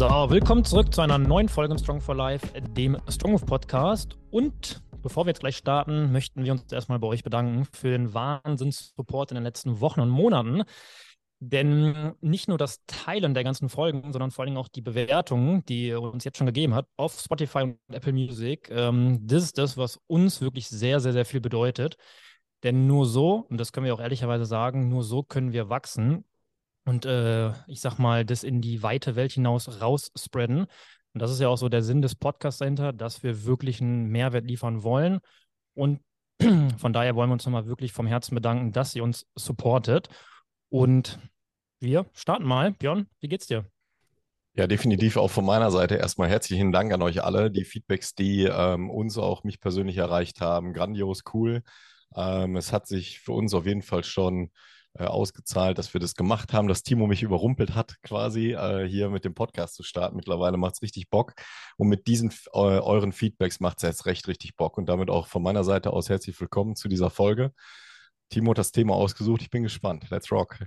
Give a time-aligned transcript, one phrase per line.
[0.00, 4.16] So, willkommen zurück zu einer neuen Folge im Strong for Life, dem Strong of Podcast.
[4.30, 8.14] Und bevor wir jetzt gleich starten, möchten wir uns erstmal bei euch bedanken für den
[8.14, 10.62] Wahnsinns-Support in den letzten Wochen und Monaten.
[11.38, 15.88] Denn nicht nur das Teilen der ganzen Folgen, sondern vor allem auch die Bewertungen, die
[15.88, 19.76] ihr uns jetzt schon gegeben habt auf Spotify und Apple Music, ähm, das ist das,
[19.76, 21.98] was uns wirklich sehr, sehr, sehr viel bedeutet.
[22.62, 26.24] Denn nur so, und das können wir auch ehrlicherweise sagen, nur so können wir wachsen
[26.90, 30.66] und äh, ich sag mal, das in die weite Welt hinaus rausspreaden.
[31.12, 34.08] Und das ist ja auch so der Sinn des Podcasts dahinter, dass wir wirklich einen
[34.08, 35.20] Mehrwert liefern wollen.
[35.74, 36.00] Und
[36.78, 40.08] von daher wollen wir uns nochmal wirklich vom Herzen bedanken, dass ihr uns supportet.
[40.68, 41.20] Und
[41.78, 42.72] wir starten mal.
[42.72, 43.64] Björn, wie geht's dir?
[44.54, 47.52] Ja, definitiv auch von meiner Seite erstmal herzlichen Dank an euch alle.
[47.52, 51.62] Die Feedbacks, die ähm, uns auch mich persönlich erreicht haben, grandios cool.
[52.16, 54.50] Ähm, es hat sich für uns auf jeden Fall schon
[54.98, 59.08] äh, ausgezahlt, dass wir das gemacht haben, dass Timo mich überrumpelt hat, quasi äh, hier
[59.08, 60.16] mit dem Podcast zu starten.
[60.16, 61.34] Mittlerweile macht es richtig Bock.
[61.76, 64.78] Und mit diesen äh, euren Feedbacks macht es jetzt recht richtig Bock.
[64.78, 67.52] Und damit auch von meiner Seite aus herzlich willkommen zu dieser Folge.
[68.30, 69.42] Timo hat das Thema ausgesucht.
[69.42, 70.10] Ich bin gespannt.
[70.10, 70.58] Let's rock.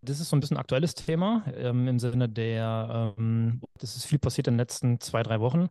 [0.00, 4.06] Das ist so ein bisschen ein aktuelles Thema ähm, im Sinne der, ähm, das ist
[4.06, 5.68] viel passiert in den letzten zwei, drei Wochen.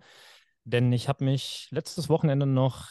[0.66, 2.89] Denn ich habe mich letztes Wochenende noch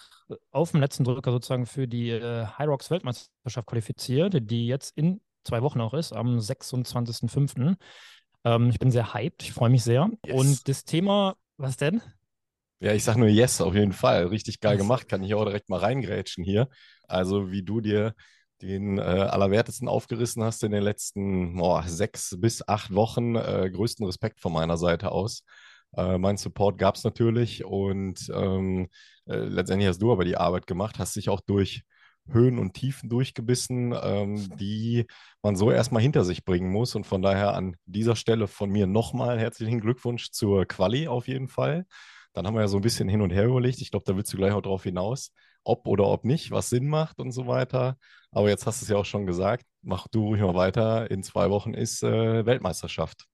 [0.50, 5.20] auf dem letzten Drücker sozusagen für die äh, High Rocks Weltmeisterschaft qualifiziert, die jetzt in
[5.44, 7.76] zwei Wochen auch ist, am 26.05.
[8.44, 10.10] Ähm, ich bin sehr hyped, ich freue mich sehr.
[10.24, 10.36] Yes.
[10.38, 12.02] Und das Thema, was denn?
[12.80, 14.26] Ja, ich sage nur yes, auf jeden Fall.
[14.26, 16.68] Richtig geil gemacht, kann ich auch direkt mal reingrätschen hier.
[17.08, 18.14] Also wie du dir
[18.62, 23.34] den äh, Allerwertesten aufgerissen hast in den letzten oh, sechs bis acht Wochen.
[23.36, 25.42] Äh, größten Respekt von meiner Seite aus.
[25.96, 28.88] Äh, mein Support gab es natürlich und ähm,
[29.26, 31.82] äh, letztendlich hast du aber die Arbeit gemacht, hast dich auch durch
[32.28, 35.06] Höhen und Tiefen durchgebissen, ähm, die
[35.42, 36.94] man so erstmal hinter sich bringen muss.
[36.94, 41.48] Und von daher an dieser Stelle von mir nochmal herzlichen Glückwunsch zur Quali auf jeden
[41.48, 41.86] Fall.
[42.32, 43.80] Dann haben wir ja so ein bisschen hin und her überlegt.
[43.80, 45.32] Ich glaube, da willst du gleich auch drauf hinaus,
[45.64, 47.96] ob oder ob nicht, was Sinn macht und so weiter.
[48.30, 49.64] Aber jetzt hast du es ja auch schon gesagt.
[49.82, 51.10] Mach du ruhig mal weiter.
[51.10, 53.26] In zwei Wochen ist äh, Weltmeisterschaft.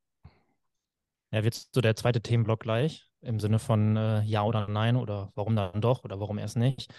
[1.32, 5.30] Ja, wird so der zweite Themenblock gleich im Sinne von äh, Ja oder Nein oder
[5.34, 6.92] warum dann doch oder warum erst nicht.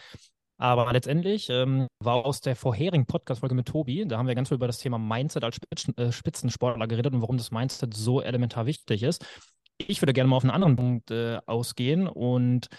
[0.57, 4.55] Aber letztendlich ähm, war aus der vorherigen Podcast-Folge mit Tobi, da haben wir ganz viel
[4.55, 8.65] über das Thema Mindset als Spitzen, äh, Spitzensportler geredet und warum das Mindset so elementar
[8.65, 9.25] wichtig ist.
[9.77, 12.69] Ich würde gerne mal auf einen anderen Punkt äh, ausgehen und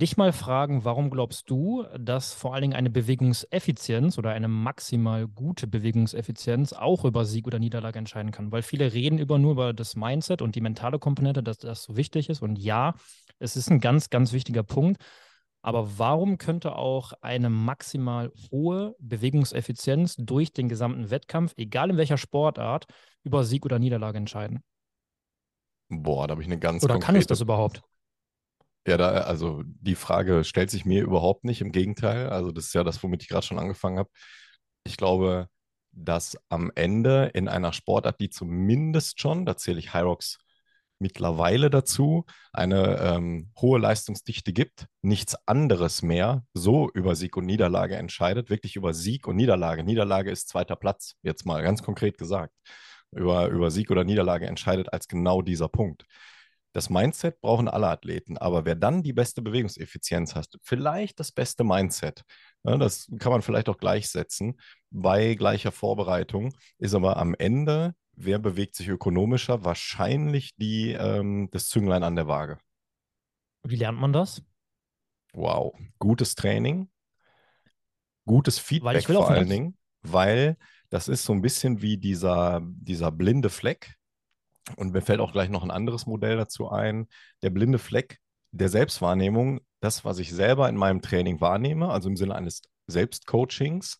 [0.00, 5.26] dich mal fragen, warum glaubst du, dass vor allen Dingen eine Bewegungseffizienz oder eine maximal
[5.26, 8.52] gute Bewegungseffizienz auch über Sieg oder Niederlage entscheiden kann?
[8.52, 11.96] Weil viele reden über nur über das Mindset und die mentale Komponente, dass das so
[11.96, 12.42] wichtig ist.
[12.42, 12.94] Und ja,
[13.40, 15.02] es ist ein ganz, ganz wichtiger Punkt.
[15.62, 22.16] Aber warum könnte auch eine maximal hohe Bewegungseffizienz durch den gesamten Wettkampf, egal in welcher
[22.16, 22.86] Sportart,
[23.24, 24.62] über Sieg oder Niederlage entscheiden?
[25.88, 27.06] Boah, da habe ich eine ganz Oder konkrete...
[27.06, 27.82] kann es das überhaupt?
[28.86, 31.60] Ja, da, also die Frage stellt sich mir überhaupt nicht.
[31.60, 32.28] Im Gegenteil.
[32.30, 34.10] Also, das ist ja das, womit ich gerade schon angefangen habe.
[34.84, 35.48] Ich glaube,
[35.92, 40.38] dass am Ende in einer Sportart, die zumindest schon, da zähle ich Hyrox
[40.98, 47.96] mittlerweile dazu, eine ähm, hohe Leistungsdichte gibt, nichts anderes mehr so über Sieg und Niederlage
[47.96, 49.84] entscheidet, wirklich über Sieg und Niederlage.
[49.84, 52.54] Niederlage ist zweiter Platz, jetzt mal ganz konkret gesagt.
[53.12, 56.04] Über, über Sieg oder Niederlage entscheidet als genau dieser Punkt.
[56.72, 61.64] Das Mindset brauchen alle Athleten, aber wer dann die beste Bewegungseffizienz hat, vielleicht das beste
[61.64, 62.24] Mindset,
[62.62, 68.38] ne, das kann man vielleicht auch gleichsetzen bei gleicher Vorbereitung, ist aber am Ende, wer
[68.38, 72.58] bewegt sich ökonomischer, wahrscheinlich die, ähm, das Zünglein an der Waage.
[73.62, 74.42] Wie lernt man das?
[75.32, 76.90] Wow, gutes Training,
[78.26, 80.56] gutes Feedback vor allen Dingen, weil
[80.90, 83.97] das ist so ein bisschen wie dieser, dieser blinde Fleck,
[84.76, 87.08] und mir fällt auch gleich noch ein anderes Modell dazu ein.
[87.42, 88.18] Der blinde Fleck
[88.50, 93.98] der Selbstwahrnehmung, das, was ich selber in meinem Training wahrnehme, also im Sinne eines Selbstcoachings.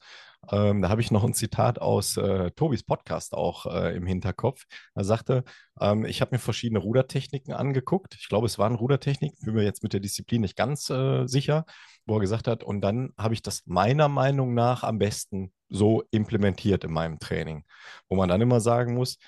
[0.50, 4.64] Ähm, da habe ich noch ein Zitat aus äh, Tobis Podcast auch äh, im Hinterkopf.
[4.94, 5.44] Er sagte,
[5.80, 8.16] ähm, ich habe mir verschiedene Rudertechniken angeguckt.
[8.18, 11.66] Ich glaube, es waren Rudertechniken, bin mir jetzt mit der Disziplin nicht ganz äh, sicher,
[12.06, 16.04] wo er gesagt hat, und dann habe ich das meiner Meinung nach am besten so
[16.10, 17.64] implementiert in meinem Training.
[18.08, 19.18] Wo man dann immer sagen muss,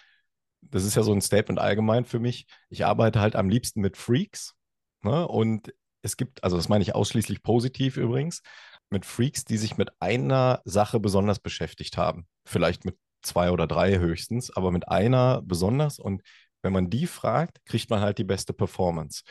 [0.63, 2.47] das ist ja so ein Statement allgemein für mich.
[2.69, 4.55] Ich arbeite halt am liebsten mit Freaks.
[5.03, 5.27] Ne?
[5.27, 5.73] Und
[6.03, 8.43] es gibt, also das meine ich ausschließlich positiv übrigens,
[8.91, 12.27] mit Freaks, die sich mit einer Sache besonders beschäftigt haben.
[12.45, 15.99] Vielleicht mit zwei oder drei höchstens, aber mit einer besonders.
[15.99, 16.23] Und
[16.63, 19.23] wenn man die fragt, kriegt man halt die beste Performance.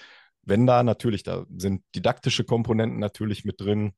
[0.43, 3.93] Wenn da natürlich, da sind didaktische Komponenten natürlich mit drin,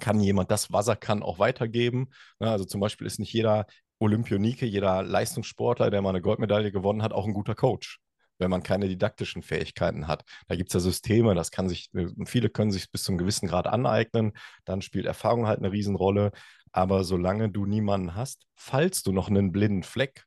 [0.00, 2.10] kann jemand das, was er kann, auch weitergeben.
[2.40, 2.50] Ne?
[2.50, 3.66] Also zum Beispiel ist nicht jeder
[4.04, 7.98] Olympionike, jeder Leistungssportler, der mal eine Goldmedaille gewonnen hat, auch ein guter Coach.
[8.38, 10.24] wenn man keine didaktischen Fähigkeiten hat.
[10.48, 13.18] Da gibt es ja Systeme, das kann sich, äh, viele können sich bis zu einem
[13.18, 14.32] gewissen Grad aneignen,
[14.64, 16.32] dann spielt Erfahrung halt eine Riesenrolle.
[16.72, 20.24] Aber solange du niemanden hast, falls du noch einen blinden Fleck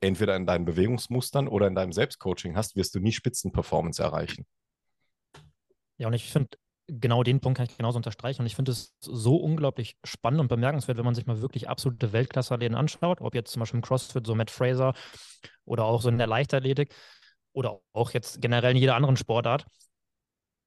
[0.00, 4.46] entweder in deinen Bewegungsmustern oder in deinem Selbstcoaching hast, wirst du nie Spitzenperformance erreichen.
[5.98, 6.56] Ja, und ich finde,
[6.88, 8.42] genau den Punkt kann ich genauso unterstreichen.
[8.42, 12.12] Und ich finde es so unglaublich spannend und bemerkenswert, wenn man sich mal wirklich absolute
[12.12, 14.94] Weltklasse-Läden anschaut, ob jetzt zum Beispiel im CrossFit so Matt Fraser
[15.64, 16.94] oder auch so in der Leichtathletik
[17.52, 19.66] oder auch jetzt generell in jeder anderen Sportart.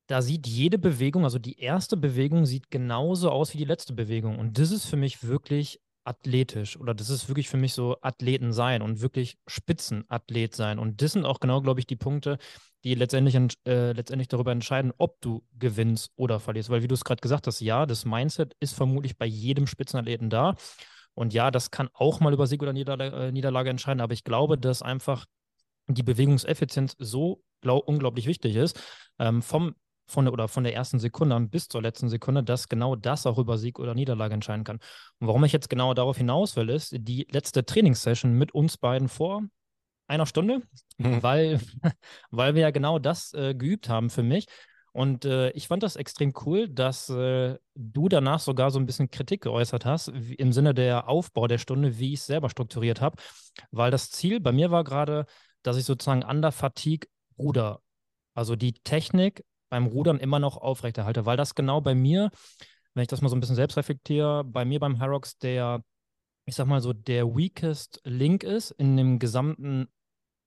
[0.07, 4.39] Da sieht jede Bewegung, also die erste Bewegung sieht genauso aus wie die letzte Bewegung.
[4.39, 8.51] Und das ist für mich wirklich athletisch oder das ist wirklich für mich so Athleten
[8.51, 10.79] sein und wirklich Spitzenathlet sein.
[10.79, 12.39] Und das sind auch genau, glaube ich, die Punkte,
[12.83, 13.35] die letztendlich,
[13.65, 16.69] äh, letztendlich darüber entscheiden, ob du gewinnst oder verlierst.
[16.69, 20.29] Weil, wie du es gerade gesagt hast, ja, das Mindset ist vermutlich bei jedem Spitzenathleten
[20.29, 20.55] da.
[21.13, 24.01] Und ja, das kann auch mal über Sieg oder Niederlage, äh, Niederlage entscheiden.
[24.01, 25.25] Aber ich glaube, dass einfach
[25.87, 28.79] die Bewegungseffizienz so unglaublich wichtig ist,
[29.19, 29.75] ähm, vom
[30.09, 33.25] von der, oder von der ersten Sekunde an bis zur letzten Sekunde, dass genau das
[33.25, 34.77] auch über Sieg oder Niederlage entscheiden kann.
[35.19, 39.07] Und warum ich jetzt genau darauf hinaus will, ist die letzte Trainingssession mit uns beiden
[39.07, 39.43] vor
[40.09, 40.61] einer Stunde,
[40.97, 41.23] mhm.
[41.23, 41.59] weil,
[42.31, 44.47] weil wir ja genau das äh, geübt haben für mich.
[44.91, 49.11] Und äh, ich fand das extrem cool, dass äh, du danach sogar so ein bisschen
[49.11, 52.99] Kritik geäußert hast, wie, im Sinne der Aufbau der Stunde, wie ich es selber strukturiert
[53.01, 53.15] habe.
[53.71, 55.25] Weil das Ziel bei mir war gerade,
[55.61, 57.07] dass ich sozusagen an der Fatigue
[57.37, 57.81] ruder.
[58.33, 62.31] Also die Technik beim Rudern immer noch aufrechterhalte, weil das genau bei mir,
[62.93, 65.83] wenn ich das mal so ein bisschen selbst reflektiere, bei mir beim Hyrox der,
[66.45, 69.87] ich sag mal so, der weakest Link ist in dem gesamten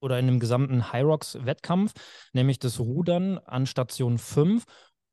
[0.02, 1.92] oder in dem gesamten Hyrox-Wettkampf,
[2.32, 4.64] nämlich das Rudern an Station 5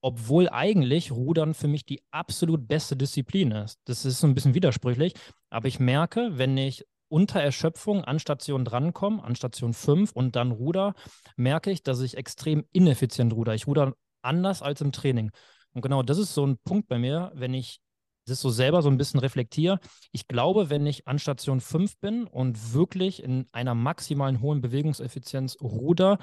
[0.02, 3.80] obwohl eigentlich Rudern für mich die absolut beste Disziplin ist.
[3.86, 5.14] Das ist so ein bisschen widersprüchlich,
[5.50, 10.52] aber ich merke, wenn ich unter Erschöpfung an Station drankomme, an Station 5 und dann
[10.52, 10.94] ruder,
[11.36, 13.56] merke ich, dass ich extrem ineffizient ruder.
[13.56, 15.32] Ich ruder anders als im Training.
[15.74, 17.80] Und genau das ist so ein Punkt bei mir, wenn ich
[18.30, 19.80] das so selber so ein bisschen reflektiere.
[20.12, 25.58] Ich glaube, wenn ich an Station 5 bin und wirklich in einer maximalen hohen Bewegungseffizienz
[25.62, 26.18] ruder,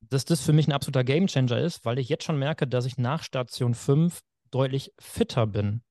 [0.00, 2.98] dass das für mich ein absoluter Gamechanger ist, weil ich jetzt schon merke, dass ich
[2.98, 4.20] nach Station 5
[4.50, 5.82] deutlich fitter bin.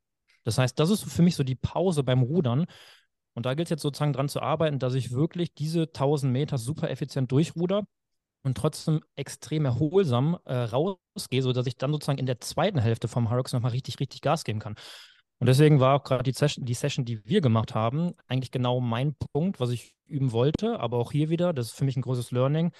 [0.43, 2.65] Das heißt, das ist für mich so die Pause beim Rudern,
[3.33, 6.57] und da gilt es jetzt sozusagen dran zu arbeiten, dass ich wirklich diese 1000 Meter
[6.57, 7.83] super effizient durchruder
[8.43, 13.29] und trotzdem extrem erholsam äh, rausgehe, sodass ich dann sozusagen in der zweiten Hälfte vom
[13.29, 14.75] Hyrox nochmal richtig, richtig Gas geben kann.
[15.41, 18.79] Und deswegen war auch gerade die Session, die Session, die wir gemacht haben, eigentlich genau
[18.79, 20.79] mein Punkt, was ich üben wollte.
[20.79, 22.71] Aber auch hier wieder, das ist für mich ein großes Learning,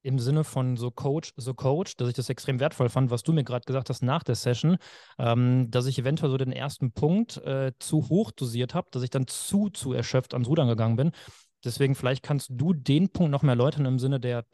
[0.00, 3.34] im Sinne von so Coach, so Coach, dass ich das extrem wertvoll fand, was du
[3.34, 4.78] mir gerade gesagt hast nach der Session,
[5.18, 9.10] ähm, dass ich eventuell so den ersten Punkt äh, zu hoch dosiert habe, dass ich
[9.10, 11.10] dann zu, zu erschöpft ans Rudern gegangen bin.
[11.62, 14.50] Deswegen vielleicht kannst du den Punkt noch mehr erläutern im Sinne der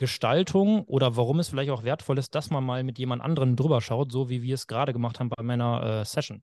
[0.00, 3.80] Trainingsgestaltung oder warum es vielleicht auch wertvoll ist, dass man mal mit jemand anderem drüber
[3.80, 6.42] schaut, so wie wir es gerade gemacht haben bei meiner äh, Session.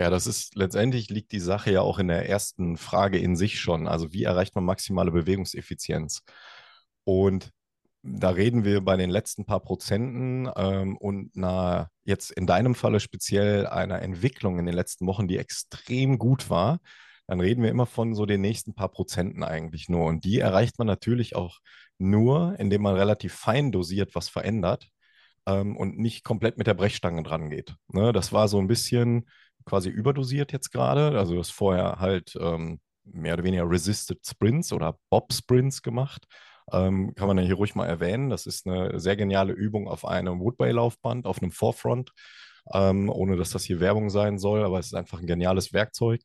[0.00, 3.58] Ja, das ist letztendlich liegt die Sache ja auch in der ersten Frage in sich
[3.60, 3.88] schon.
[3.88, 6.22] Also wie erreicht man maximale Bewegungseffizienz?
[7.02, 7.50] Und
[8.02, 13.00] da reden wir bei den letzten paar Prozenten ähm, und na, jetzt in deinem Falle
[13.00, 16.78] speziell einer Entwicklung in den letzten Wochen, die extrem gut war,
[17.26, 20.06] dann reden wir immer von so den nächsten paar Prozenten eigentlich nur.
[20.06, 21.58] Und die erreicht man natürlich auch
[21.98, 24.88] nur, indem man relativ fein dosiert was verändert
[25.46, 27.74] ähm, und nicht komplett mit der Brechstange dran geht.
[27.88, 29.28] Ne, das war so ein bisschen
[29.64, 31.18] quasi überdosiert jetzt gerade.
[31.18, 36.26] Also das vorher halt ähm, mehr oder weniger Resisted Sprints oder Bob Sprints gemacht.
[36.72, 38.30] Ähm, kann man ja hier ruhig mal erwähnen.
[38.30, 42.12] Das ist eine sehr geniale Übung auf einem Woodway-Laufband, auf einem Forefront,
[42.74, 46.20] ähm, ohne dass das hier Werbung sein soll, aber es ist einfach ein geniales Werkzeug.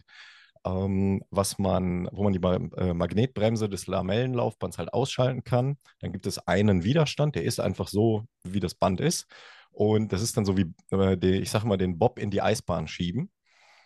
[0.65, 2.39] Ähm, was man, wo man die
[2.77, 5.77] äh, Magnetbremse des Lamellenlaufbands halt ausschalten kann.
[5.99, 9.27] Dann gibt es einen Widerstand, der ist einfach so, wie das Band ist.
[9.71, 12.41] Und das ist dann so wie, äh, die, ich sage mal, den Bob in die
[12.41, 13.31] Eisbahn schieben.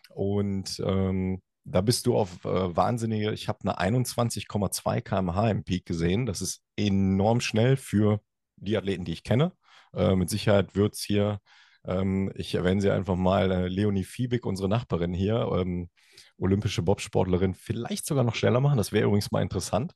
[0.10, 5.86] Und ähm, da bist du auf äh, wahnsinnige, ich habe eine 21,2 km/h im Peak
[5.86, 6.26] gesehen.
[6.26, 8.22] Das ist enorm schnell für
[8.56, 9.52] die Athleten, die ich kenne.
[9.94, 11.40] Äh, mit Sicherheit wird es hier,
[11.86, 15.90] ähm, ich erwähne sie einfach mal, äh, Leonie Fiebig, unsere Nachbarin hier, ähm,
[16.38, 18.78] olympische Bobsportlerin, vielleicht sogar noch schneller machen.
[18.78, 19.94] Das wäre übrigens mal interessant.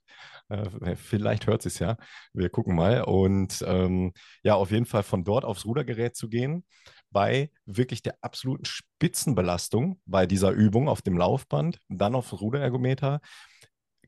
[0.50, 1.98] Äh, vielleicht hört sie es ja.
[2.34, 3.04] Wir gucken mal.
[3.04, 6.66] Und ähm, ja, auf jeden Fall von dort aufs Rudergerät zu gehen,
[7.12, 13.20] bei wirklich der absoluten Spitzenbelastung bei dieser Übung auf dem Laufband, dann aufs Ruderergometer,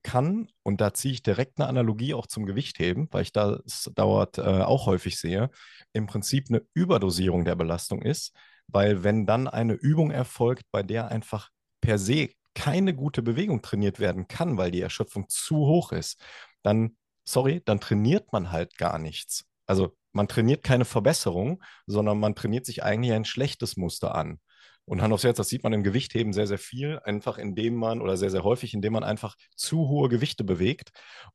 [0.04, 4.38] kann, und da ziehe ich direkt eine Analogie auch zum Gewichtheben, weil ich das dauert
[4.38, 5.50] äh, auch häufig sehe,
[5.94, 8.36] im Prinzip eine Überdosierung der Belastung ist,
[8.68, 11.50] weil wenn dann eine Übung erfolgt, bei der einfach
[11.84, 16.18] per se keine gute Bewegung trainiert werden kann, weil die Erschöpfung zu hoch ist,
[16.62, 19.46] dann sorry, dann trainiert man halt gar nichts.
[19.66, 24.40] Also man trainiert keine Verbesserung, sondern man trainiert sich eigentlich ein schlechtes Muster an.
[24.86, 28.02] Und Hand aufs Herz, das sieht man im Gewichtheben sehr, sehr viel, einfach indem man
[28.02, 30.92] oder sehr, sehr häufig, indem man einfach zu hohe Gewichte bewegt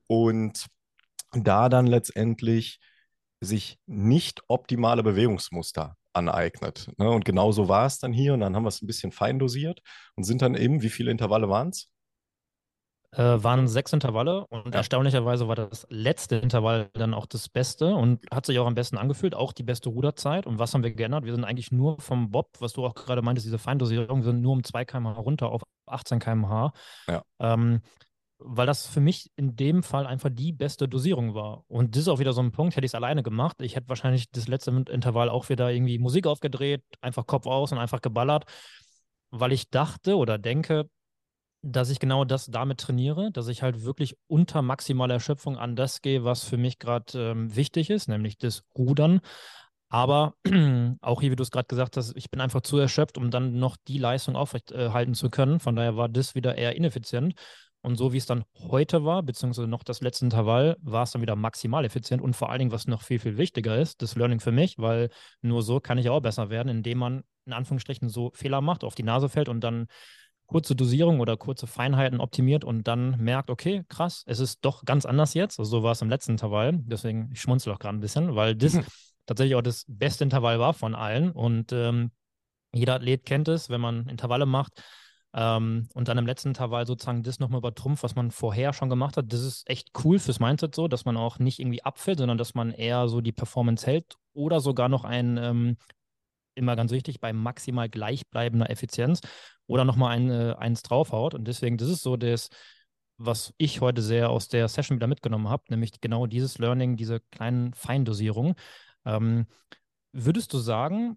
[0.06, 0.66] und
[1.32, 2.80] da dann letztendlich
[3.40, 6.90] sich nicht optimale Bewegungsmuster aneignet.
[6.98, 7.10] Ne?
[7.10, 8.34] Und genau so war es dann hier.
[8.34, 9.80] Und dann haben wir es ein bisschen fein dosiert
[10.14, 11.90] und sind dann eben, wie viele Intervalle waren es?
[13.12, 14.80] Äh, waren sechs Intervalle und ja.
[14.80, 18.98] erstaunlicherweise war das letzte Intervall dann auch das Beste und hat sich auch am besten
[18.98, 20.46] angefühlt, auch die beste Ruderzeit.
[20.46, 21.24] Und was haben wir geändert?
[21.24, 24.42] Wir sind eigentlich nur vom Bob, was du auch gerade meintest, diese Feindosierung, wir sind
[24.42, 26.74] nur um 2 km/h runter auf 18 km/h.
[27.06, 27.22] Ja.
[27.40, 27.80] Ähm,
[28.38, 31.64] weil das für mich in dem Fall einfach die beste Dosierung war.
[31.68, 33.56] Und das ist auch wieder so ein Punkt, hätte ich es alleine gemacht.
[33.60, 37.78] Ich hätte wahrscheinlich das letzte Intervall auch wieder irgendwie Musik aufgedreht, einfach Kopf aus und
[37.78, 38.44] einfach geballert,
[39.30, 40.88] weil ich dachte oder denke,
[41.62, 46.02] dass ich genau das damit trainiere, dass ich halt wirklich unter maximaler Erschöpfung an das
[46.02, 49.20] gehe, was für mich gerade ähm, wichtig ist, nämlich das Rudern.
[49.88, 50.34] Aber
[51.00, 53.58] auch hier, wie du es gerade gesagt hast, ich bin einfach zu erschöpft, um dann
[53.58, 55.60] noch die Leistung aufrechthalten äh, zu können.
[55.60, 57.34] Von daher war das wieder eher ineffizient.
[57.82, 61.22] Und so wie es dann heute war, beziehungsweise noch das letzte Intervall, war es dann
[61.22, 64.40] wieder maximal effizient und vor allen Dingen, was noch viel, viel wichtiger ist, das Learning
[64.40, 65.10] für mich, weil
[65.42, 68.94] nur so kann ich auch besser werden, indem man in Anführungsstrichen so Fehler macht, auf
[68.94, 69.86] die Nase fällt und dann
[70.46, 75.06] kurze Dosierung oder kurze Feinheiten optimiert und dann merkt, okay, krass, es ist doch ganz
[75.06, 75.58] anders jetzt.
[75.58, 76.72] Also so war es im letzten Intervall.
[76.78, 78.84] Deswegen, ich schmunzel auch gerade ein bisschen, weil das mhm.
[79.26, 81.30] tatsächlich auch das beste Intervall war von allen.
[81.30, 82.12] Und ähm,
[82.72, 84.82] jeder Athlet kennt es, wenn man Intervalle macht
[85.34, 89.16] ähm, und dann im letzten Intervall sozusagen das nochmal übertrumpft, was man vorher schon gemacht
[89.16, 89.32] hat.
[89.32, 92.54] Das ist echt cool fürs Mindset so, dass man auch nicht irgendwie abfällt, sondern dass
[92.54, 95.76] man eher so die Performance hält oder sogar noch ein ähm,
[96.58, 99.20] immer ganz wichtig, bei maximal gleichbleibender Effizienz
[99.66, 101.34] oder nochmal ein, äh, eins draufhaut.
[101.34, 102.48] Und deswegen, das ist so das,
[103.16, 107.20] was ich heute sehr aus der Session wieder mitgenommen habe, nämlich genau dieses Learning, diese
[107.30, 108.54] kleinen Feindosierungen.
[109.04, 109.46] Ähm,
[110.12, 111.16] würdest du sagen,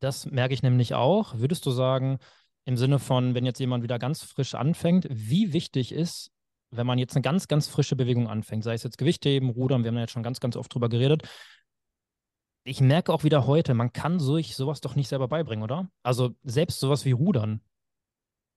[0.00, 2.18] das merke ich nämlich auch, würdest du sagen,
[2.68, 6.30] im Sinne von, wenn jetzt jemand wieder ganz frisch anfängt, wie wichtig ist,
[6.70, 9.88] wenn man jetzt eine ganz, ganz frische Bewegung anfängt, sei es jetzt Gewichtheben, Rudern, wir
[9.88, 11.22] haben ja jetzt schon ganz, ganz oft drüber geredet,
[12.64, 15.88] ich merke auch wieder heute, man kann sich sowas doch nicht selber beibringen, oder?
[16.02, 17.62] Also selbst sowas wie Rudern,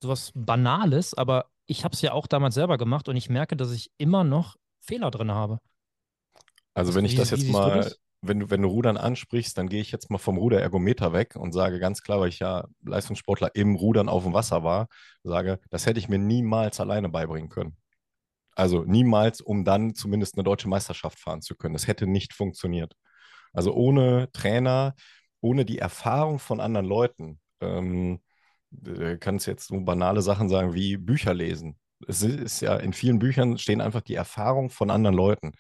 [0.04, 3.72] sowas Banales, aber ich habe es ja auch damals selber gemacht und ich merke, dass
[3.72, 5.60] ich immer noch Fehler drin habe.
[6.74, 7.96] Also, also wenn ich wie, das jetzt mal?
[8.22, 11.54] Wenn du, wenn du Rudern ansprichst, dann gehe ich jetzt mal vom Ruderergometer weg und
[11.54, 14.88] sage ganz klar, weil ich ja Leistungssportler im Rudern auf dem Wasser war,
[15.24, 17.78] sage, das hätte ich mir niemals alleine beibringen können.
[18.56, 21.74] Also niemals, um dann zumindest eine deutsche Meisterschaft fahren zu können.
[21.74, 22.94] Das hätte nicht funktioniert.
[23.54, 24.96] Also ohne Trainer,
[25.42, 28.22] ohne die Erfahrung von anderen Leuten, ähm,
[29.20, 31.78] kannst jetzt so banale Sachen sagen wie Bücher lesen.
[32.08, 35.54] Es ist ja in vielen Büchern stehen einfach die Erfahrung von anderen Leuten.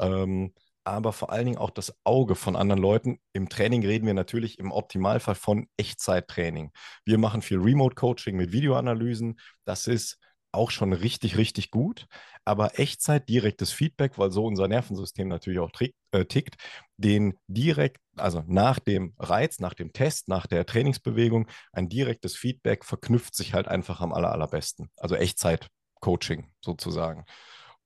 [0.00, 0.52] Ähm,
[0.90, 3.20] aber vor allen Dingen auch das Auge von anderen Leuten.
[3.32, 6.72] Im Training reden wir natürlich im Optimalfall von Echtzeittraining.
[7.04, 9.38] Wir machen viel Remote-Coaching mit Videoanalysen.
[9.64, 10.18] Das ist
[10.50, 12.08] auch schon richtig, richtig gut.
[12.44, 15.70] Aber Echtzeit, direktes Feedback, weil so unser Nervensystem natürlich auch
[16.10, 16.56] äh, tickt,
[16.96, 22.84] den direkt, also nach dem Reiz, nach dem Test, nach der Trainingsbewegung, ein direktes Feedback
[22.84, 24.90] verknüpft sich halt einfach am aller, allerbesten.
[24.96, 27.26] Also Echtzeit-Coaching sozusagen.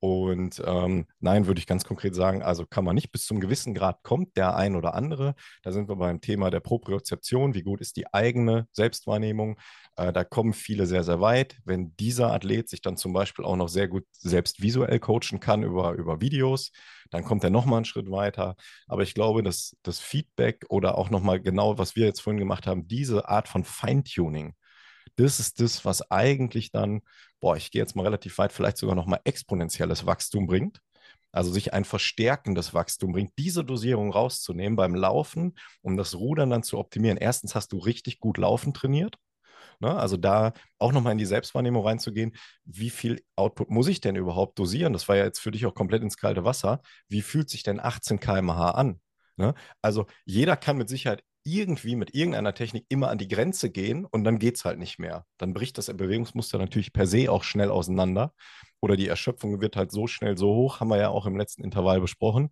[0.05, 3.73] Und ähm, nein, würde ich ganz konkret sagen, also kann man nicht bis zum gewissen
[3.73, 5.35] Grad kommt der ein oder andere.
[5.63, 7.55] Da sind wir beim Thema der Propriozeption.
[7.55, 9.59] Wie gut ist die eigene Selbstwahrnehmung?
[9.97, 11.57] Äh, da kommen viele sehr, sehr weit.
[11.65, 15.63] Wenn dieser Athlet sich dann zum Beispiel auch noch sehr gut selbst visuell coachen kann
[15.63, 16.71] über, über Videos,
[17.11, 18.57] dann kommt er nochmal einen Schritt weiter.
[18.87, 22.67] Aber ich glaube, dass das Feedback oder auch nochmal genau, was wir jetzt vorhin gemacht
[22.67, 24.55] haben, diese Art von Feintuning,
[25.17, 27.03] das ist das, was eigentlich dann,
[27.41, 30.81] boah, ich gehe jetzt mal relativ weit, vielleicht sogar nochmal exponentielles Wachstum bringt.
[31.33, 36.63] Also sich ein verstärkendes Wachstum bringt, diese Dosierung rauszunehmen beim Laufen, um das Rudern dann
[36.63, 37.19] zu optimieren.
[37.19, 39.17] Erstens hast du richtig gut Laufen trainiert.
[39.81, 39.95] Ne?
[39.95, 44.59] Also da auch nochmal in die Selbstwahrnehmung reinzugehen, wie viel Output muss ich denn überhaupt
[44.59, 44.93] dosieren?
[44.93, 46.81] Das war ja jetzt für dich auch komplett ins kalte Wasser.
[47.09, 49.01] Wie fühlt sich denn 18 km/h an?
[49.37, 49.55] Ne?
[49.83, 54.25] Also jeder kann mit Sicherheit irgendwie mit irgendeiner Technik immer an die Grenze gehen und
[54.25, 55.27] dann geht es halt nicht mehr.
[55.39, 58.33] Dann bricht das Bewegungsmuster natürlich per se auch schnell auseinander
[58.81, 61.65] oder die Erschöpfung wird halt so schnell so hoch, haben wir ja auch im letzten
[61.65, 62.51] Intervall besprochen,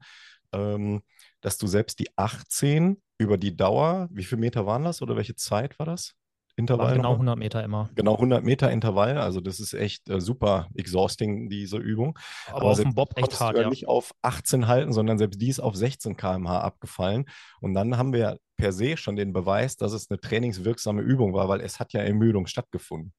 [0.53, 1.03] ähm,
[1.41, 5.37] dass du selbst die 18 über die Dauer, wie viele Meter waren das oder welche
[5.37, 6.15] Zeit war das?
[6.57, 6.97] Intervall.
[6.97, 7.89] Genau 100 Meter immer.
[7.95, 9.19] Genau 100 Meter Intervall.
[9.19, 12.19] Also das ist echt äh, super exhausting, diese Übung.
[12.49, 13.69] Aber, Aber auf dem Bob echt hart, ja.
[13.69, 17.25] nicht auf 18 halten, sondern selbst die ist auf 16 km/h abgefallen.
[17.61, 21.49] Und dann haben wir per se schon den Beweis, dass es eine trainingswirksame Übung war,
[21.49, 23.15] weil es hat ja Ermüdung stattgefunden.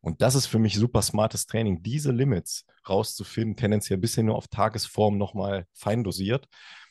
[0.00, 4.36] Und das ist für mich super smartes Training, diese Limits rauszufinden, tendenziell ein bisschen nur
[4.36, 6.48] auf Tagesform nochmal fein dosiert.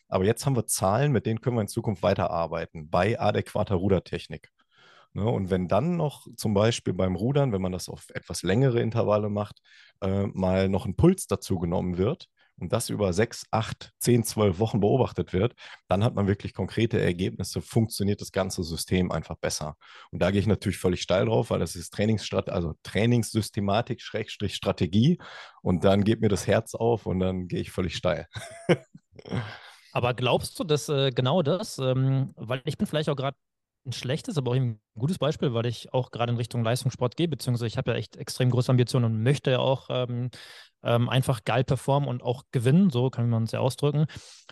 [0.08, 4.50] Aber jetzt haben wir Zahlen, mit denen können wir in Zukunft weiterarbeiten bei adäquater Rudertechnik.
[5.14, 8.80] Ne, und wenn dann noch zum Beispiel beim Rudern, wenn man das auf etwas längere
[8.80, 9.60] Intervalle macht,
[10.02, 14.60] äh, mal noch ein Puls dazu genommen wird, und das über sechs, acht, zehn, zwölf
[14.60, 15.54] Wochen beobachtet wird,
[15.88, 19.76] dann hat man wirklich konkrete Ergebnisse, funktioniert das ganze System einfach besser.
[20.12, 24.56] Und da gehe ich natürlich völlig steil drauf, weil das ist Trainingsstrat also Trainingssystematik, Schrägstrich
[24.56, 25.20] Strategie.
[25.62, 28.28] Und dann geht mir das Herz auf und dann gehe ich völlig steil.
[29.92, 33.38] Aber glaubst du, dass äh, genau das, ähm, weil ich bin vielleicht auch gerade
[33.86, 37.28] ein schlechtes, aber auch ein gutes Beispiel, weil ich auch gerade in Richtung Leistungssport gehe,
[37.28, 40.30] beziehungsweise ich habe ja echt extrem große Ambitionen und möchte ja auch ähm,
[40.84, 44.06] ähm, einfach geil performen und auch gewinnen, so kann man es ja ausdrücken.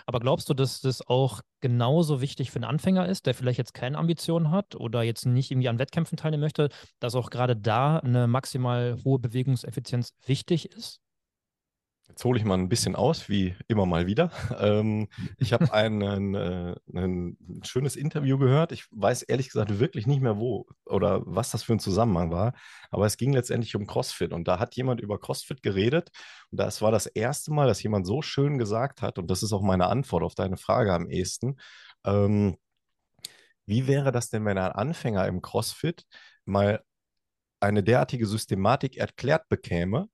[0.06, 3.74] Aber glaubst du, dass das auch genauso wichtig für einen Anfänger ist, der vielleicht jetzt
[3.74, 6.70] keine Ambitionen hat oder jetzt nicht irgendwie an Wettkämpfen teilnehmen möchte,
[7.00, 11.02] dass auch gerade da eine maximal hohe Bewegungseffizienz wichtig ist?
[12.18, 14.32] Jetzt hole ich mal ein bisschen aus, wie immer mal wieder.
[14.60, 15.08] Ähm,
[15.38, 16.02] ich habe ein,
[16.34, 18.72] äh, ein, schönes Interview gehört.
[18.72, 22.54] Ich weiß ehrlich gesagt wirklich nicht mehr, wo oder was das für ein Zusammenhang war.
[22.90, 24.34] Aber es ging letztendlich um CrossFit.
[24.34, 26.10] Und da hat jemand über CrossFit geredet.
[26.50, 29.54] Und das war das erste Mal, dass jemand so schön gesagt hat, und das ist
[29.54, 31.58] auch meine Antwort auf deine Frage am ehesten.
[32.04, 32.58] Ähm,
[33.68, 36.04] wie wäre das denn, wenn ein Anfänger im CrossFit
[36.46, 36.82] mal
[37.60, 40.10] eine derartige Systematik erklärt bekäme,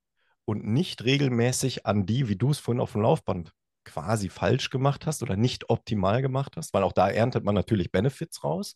[0.46, 3.54] und nicht regelmäßig an die, wie du es vorhin auf dem Laufband
[3.86, 7.92] quasi falsch gemacht hast oder nicht optimal gemacht hast, weil auch da erntet man natürlich
[7.92, 8.76] Benefits raus,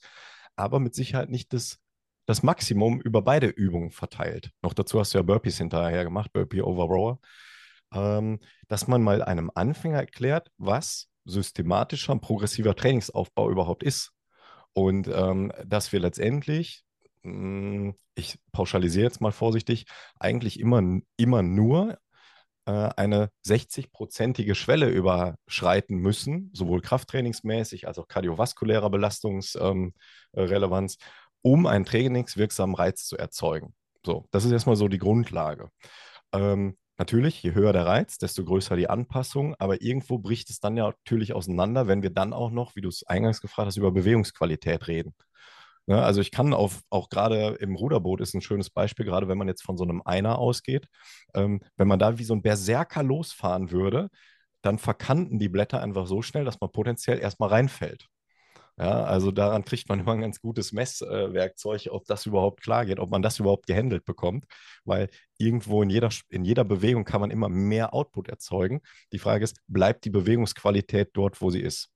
[0.55, 1.79] aber mit Sicherheit nicht das,
[2.25, 4.51] das Maximum über beide Übungen verteilt.
[4.61, 7.19] Noch dazu hast du ja Burpees hinterher gemacht, Burpee Overrower,
[7.93, 14.13] ähm, dass man mal einem Anfänger erklärt, was systematischer und progressiver Trainingsaufbau überhaupt ist.
[14.73, 16.83] Und ähm, dass wir letztendlich
[17.23, 19.85] ich pauschalisiere jetzt mal vorsichtig,
[20.19, 21.97] eigentlich immer, immer nur
[22.67, 31.07] äh, eine 60-prozentige Schwelle überschreiten müssen, sowohl krafttrainingsmäßig als auch kardiovaskulärer Belastungsrelevanz, ähm,
[31.41, 33.73] um einen trainingswirksamen Reiz zu erzeugen.
[34.05, 35.69] So, das ist erstmal so die Grundlage.
[36.33, 40.75] Ähm, natürlich, je höher der Reiz, desto größer die Anpassung, aber irgendwo bricht es dann
[40.75, 43.91] ja natürlich auseinander, wenn wir dann auch noch, wie du es eingangs gefragt hast, über
[43.91, 45.13] Bewegungsqualität reden.
[45.87, 49.37] Ne, also ich kann auf, auch gerade im Ruderboot ist ein schönes Beispiel, gerade wenn
[49.37, 50.87] man jetzt von so einem Einer ausgeht,
[51.33, 54.09] ähm, wenn man da wie so ein Berserker losfahren würde,
[54.61, 58.07] dann verkanten die Blätter einfach so schnell, dass man potenziell erstmal reinfällt.
[58.77, 62.85] Ja, also daran kriegt man immer ein ganz gutes Messwerkzeug, äh, ob das überhaupt klar
[62.85, 64.45] geht, ob man das überhaupt gehandelt bekommt,
[64.85, 68.81] weil irgendwo in jeder, in jeder Bewegung kann man immer mehr Output erzeugen.
[69.13, 71.89] Die Frage ist, bleibt die Bewegungsqualität dort, wo sie ist?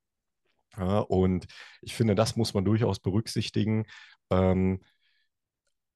[0.78, 1.48] Ja, und
[1.82, 3.86] ich finde, das muss man durchaus berücksichtigen.
[4.30, 4.82] Ähm,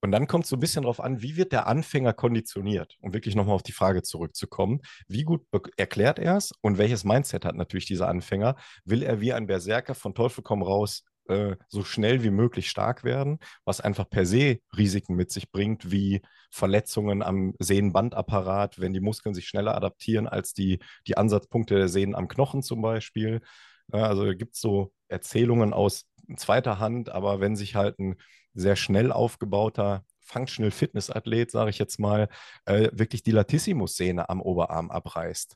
[0.02, 3.14] und dann kommt es so ein bisschen darauf an, wie wird der Anfänger konditioniert, um
[3.14, 4.82] wirklich nochmal auf die Frage zurückzukommen.
[5.08, 5.42] Wie gut
[5.78, 8.56] erklärt er es und welches Mindset hat natürlich dieser Anfänger?
[8.84, 13.04] Will er wie ein Berserker von Teufel komm raus äh, so schnell wie möglich stark
[13.04, 19.00] werden, was einfach per se Risiken mit sich bringt, wie Verletzungen am Sehnenbandapparat, wenn die
[19.00, 23.42] Muskeln sich schneller adaptieren als die, die Ansatzpunkte der Sehnen am Knochen zum Beispiel.
[23.92, 26.06] Also gibt es so Erzählungen aus
[26.38, 28.16] zweiter Hand, aber wenn sich halt ein
[28.54, 32.30] sehr schnell aufgebauter Functional Fitness Athlet, sage ich jetzt mal,
[32.66, 35.56] äh, wirklich die Latissimus-Sehne am Oberarm abreißt,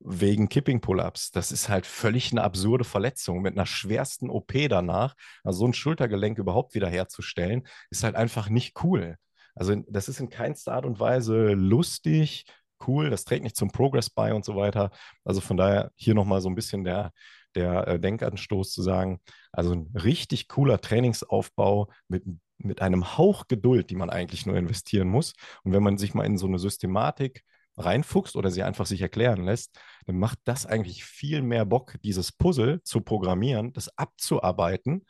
[0.00, 1.30] wegen Kipping Pull-ups.
[1.32, 5.14] Das ist halt völlig eine absurde Verletzung mit einer schwersten OP danach.
[5.42, 9.16] Also so ein Schultergelenk überhaupt wiederherzustellen, ist halt einfach nicht cool.
[9.54, 12.44] Also das ist in keinster Art und Weise lustig,
[12.86, 14.90] cool, das trägt nicht zum Progress bei und so weiter.
[15.24, 17.12] Also von daher hier nochmal so ein bisschen der,
[17.56, 19.20] der äh, Denkanstoß zu sagen,
[19.52, 22.24] also ein richtig cooler Trainingsaufbau mit,
[22.58, 25.34] mit einem Hauch Geduld, die man eigentlich nur investieren muss.
[25.62, 27.44] Und wenn man sich mal in so eine Systematik
[27.76, 32.32] reinfuchst oder sie einfach sich erklären lässt, dann macht das eigentlich viel mehr Bock, dieses
[32.32, 35.06] Puzzle zu programmieren, das abzuarbeiten.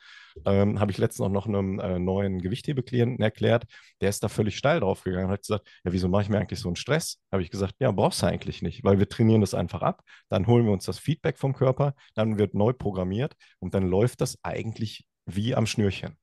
[0.47, 3.65] Ähm, Habe ich letztens auch noch einem äh, neuen Gewichthebeklienten erklärt,
[4.01, 6.39] der ist da völlig steil drauf gegangen und hat gesagt, ja, wieso mache ich mir
[6.39, 7.21] eigentlich so einen Stress?
[7.31, 10.47] Habe ich gesagt, ja, brauchst du eigentlich nicht, weil wir trainieren das einfach ab, dann
[10.47, 14.39] holen wir uns das Feedback vom Körper, dann wird neu programmiert und dann läuft das
[14.43, 16.17] eigentlich wie am Schnürchen.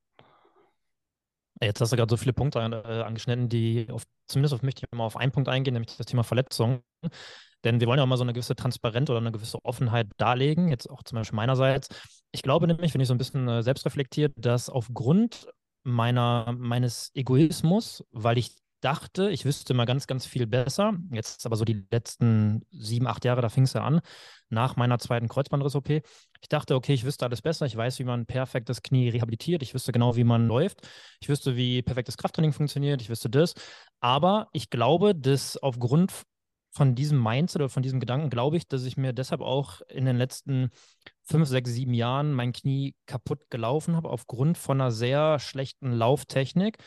[1.61, 4.97] Jetzt hast du gerade so viele Punkte äh, angeschnitten, die auf, zumindest auf möchte ich
[4.97, 6.81] mal auf einen Punkt eingehen, nämlich das Thema Verletzung.
[7.63, 10.69] Denn wir wollen ja auch mal so eine gewisse Transparenz oder eine gewisse Offenheit darlegen,
[10.69, 11.89] jetzt auch zum Beispiel meinerseits.
[12.31, 15.47] Ich glaube nämlich, wenn ich so ein bisschen äh, selbst reflektiert, dass aufgrund
[15.83, 20.93] meiner, meines Egoismus, weil ich dachte, ich wüsste mal ganz, ganz viel besser.
[21.11, 24.01] Jetzt aber so die letzten sieben, acht Jahre, da fing es ja an,
[24.49, 25.89] nach meiner zweiten Kreuzbandriss-OP.
[25.89, 27.65] Ich dachte, okay, ich wüsste alles besser.
[27.65, 29.63] Ich weiß, wie man perfektes Knie rehabilitiert.
[29.63, 30.87] Ich wüsste genau, wie man läuft.
[31.21, 33.01] Ich wüsste, wie perfektes Krafttraining funktioniert.
[33.01, 33.53] Ich wüsste das.
[33.99, 36.11] Aber ich glaube, dass aufgrund
[36.71, 40.05] von diesem Mindset oder von diesem Gedanken glaube ich, dass ich mir deshalb auch in
[40.05, 40.71] den letzten
[41.23, 46.77] fünf, sechs, sieben Jahren mein Knie kaputt gelaufen habe, aufgrund von einer sehr schlechten Lauftechnik.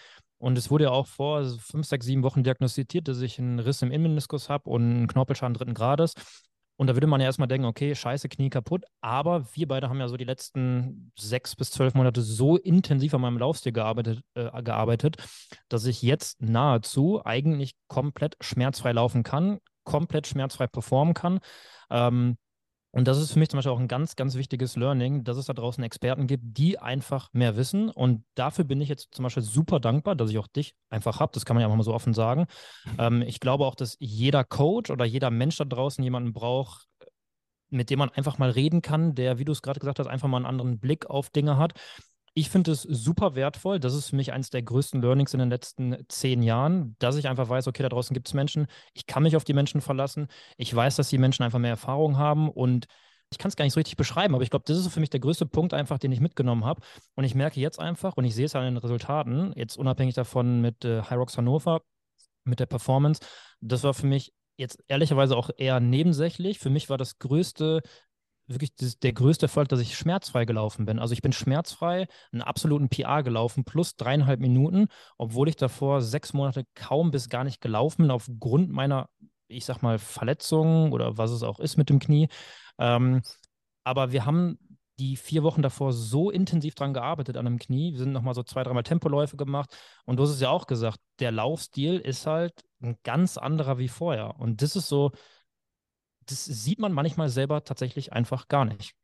[0.44, 3.80] Und es wurde ja auch vor fünf, sechs, sieben Wochen diagnostiziert, dass ich einen Riss
[3.80, 6.12] im Innenmeniskus habe und einen Knorpelschaden dritten Grades.
[6.76, 8.84] Und da würde man ja erstmal denken, okay, scheiße, Knie kaputt.
[9.00, 13.22] Aber wir beide haben ja so die letzten sechs bis zwölf Monate so intensiv an
[13.22, 15.16] meinem Laufstil gearbeitet, äh, gearbeitet,
[15.70, 21.38] dass ich jetzt nahezu eigentlich komplett schmerzfrei laufen kann, komplett schmerzfrei performen kann.
[21.88, 22.36] Ähm,
[22.94, 25.46] und das ist für mich zum Beispiel auch ein ganz, ganz wichtiges Learning, dass es
[25.46, 27.90] da draußen Experten gibt, die einfach mehr wissen.
[27.90, 31.32] Und dafür bin ich jetzt zum Beispiel super dankbar, dass ich auch dich einfach habe.
[31.34, 32.46] Das kann man ja auch mal so offen sagen.
[32.96, 36.86] Ähm, ich glaube auch, dass jeder Coach oder jeder Mensch da draußen jemanden braucht,
[37.68, 40.28] mit dem man einfach mal reden kann, der, wie du es gerade gesagt hast, einfach
[40.28, 41.72] mal einen anderen Blick auf Dinge hat.
[42.36, 43.78] Ich finde es super wertvoll.
[43.78, 47.28] Das ist für mich eines der größten Learnings in den letzten zehn Jahren, dass ich
[47.28, 48.66] einfach weiß, okay, da draußen gibt es Menschen.
[48.92, 50.26] Ich kann mich auf die Menschen verlassen.
[50.56, 52.86] Ich weiß, dass die Menschen einfach mehr Erfahrung haben und
[53.30, 55.10] ich kann es gar nicht so richtig beschreiben, aber ich glaube, das ist für mich
[55.10, 56.82] der größte Punkt einfach, den ich mitgenommen habe.
[57.14, 60.60] Und ich merke jetzt einfach, und ich sehe es an den Resultaten, jetzt unabhängig davon
[60.60, 61.82] mit äh, Rocks Hannover,
[62.44, 63.20] mit der Performance,
[63.60, 66.58] das war für mich jetzt ehrlicherweise auch eher nebensächlich.
[66.58, 67.82] Für mich war das größte
[68.46, 70.98] wirklich das, der größte Erfolg, dass ich schmerzfrei gelaufen bin.
[70.98, 76.32] Also ich bin schmerzfrei einen absoluten PR gelaufen, plus dreieinhalb Minuten, obwohl ich davor sechs
[76.32, 79.08] Monate kaum bis gar nicht gelaufen bin, aufgrund meiner,
[79.48, 82.28] ich sag mal, Verletzung oder was es auch ist mit dem Knie.
[82.78, 83.22] Ähm,
[83.84, 84.58] aber wir haben
[84.98, 87.92] die vier Wochen davor so intensiv dran gearbeitet an dem Knie.
[87.92, 89.76] Wir sind nochmal so zwei, dreimal Tempoläufe gemacht.
[90.04, 93.88] Und du hast es ja auch gesagt, der Laufstil ist halt ein ganz anderer wie
[93.88, 94.38] vorher.
[94.38, 95.10] Und das ist so,
[96.26, 98.94] das sieht man manchmal selber tatsächlich einfach gar nicht.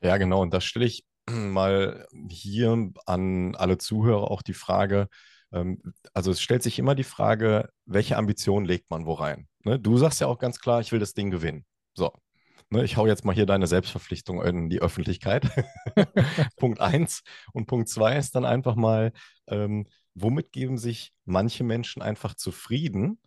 [0.00, 0.42] Ja, genau.
[0.42, 5.08] Und da stelle ich mal hier an alle Zuhörer auch die Frage,
[5.52, 5.80] ähm,
[6.12, 9.48] also es stellt sich immer die Frage, welche Ambition legt man wo rein?
[9.64, 9.78] Ne?
[9.78, 11.64] Du sagst ja auch ganz klar, ich will das Ding gewinnen.
[11.94, 12.12] So,
[12.70, 15.48] ne, ich hau jetzt mal hier deine Selbstverpflichtung in die Öffentlichkeit.
[16.56, 17.22] Punkt eins.
[17.52, 19.12] Und Punkt zwei ist dann einfach mal,
[19.48, 23.20] ähm, womit geben sich manche Menschen einfach zufrieden,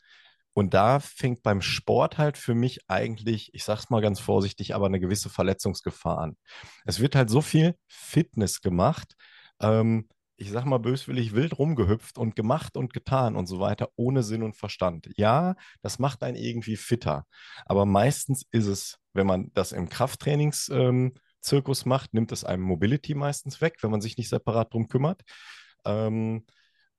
[0.54, 4.88] und da fängt beim Sport halt für mich eigentlich, ich sag's mal ganz vorsichtig, aber
[4.88, 6.38] eine gewisse Verletzungsgefahr an.
[6.86, 9.16] Es wird halt so viel Fitness gemacht,
[9.62, 10.08] ähm,
[10.42, 14.42] ich sag mal böswillig wild rumgehüpft und gemacht und getan und so weiter, ohne Sinn
[14.42, 15.08] und Verstand.
[15.16, 17.28] Ja, das macht einen irgendwie fitter.
[17.66, 23.14] Aber meistens ist es, wenn man das im Krafttrainingszirkus ähm, macht, nimmt es einem Mobility
[23.14, 25.22] meistens weg, wenn man sich nicht separat drum kümmert.
[25.86, 26.48] Ähm,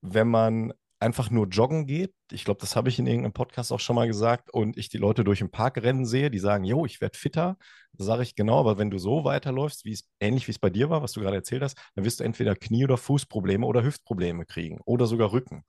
[0.03, 3.81] wenn man einfach nur joggen geht, ich glaube, das habe ich in irgendeinem Podcast auch
[3.81, 6.87] schon mal gesagt, und ich die Leute durch den Park rennen sehe, die sagen, jo,
[6.87, 7.59] ich werde fitter,
[7.93, 10.89] sage ich genau, aber wenn du so weiterläufst, wie es ähnlich wie es bei dir
[10.89, 14.47] war, was du gerade erzählt hast, dann wirst du entweder Knie- oder Fußprobleme oder Hüftprobleme
[14.47, 15.65] kriegen oder sogar Rücken.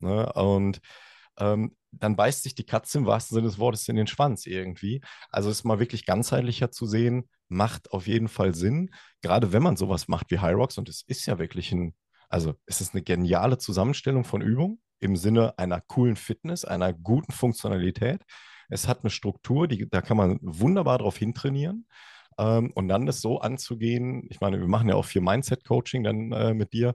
[0.00, 0.32] Ne?
[0.32, 0.80] Und
[1.38, 5.00] ähm, dann beißt sich die Katze im wahrsten Sinne des Wortes in den Schwanz irgendwie.
[5.30, 8.90] Also es mal wirklich ganzheitlicher zu sehen, macht auf jeden Fall Sinn,
[9.22, 11.94] gerade wenn man sowas macht wie High Rocks und es ist ja wirklich ein
[12.30, 17.32] also es ist eine geniale Zusammenstellung von Übungen im Sinne einer coolen Fitness, einer guten
[17.32, 18.22] Funktionalität.
[18.68, 21.86] Es hat eine Struktur, die, da kann man wunderbar drauf hintrainieren.
[22.38, 26.32] Ähm, und dann das so anzugehen, ich meine, wir machen ja auch viel Mindset-Coaching dann
[26.32, 26.94] äh, mit dir,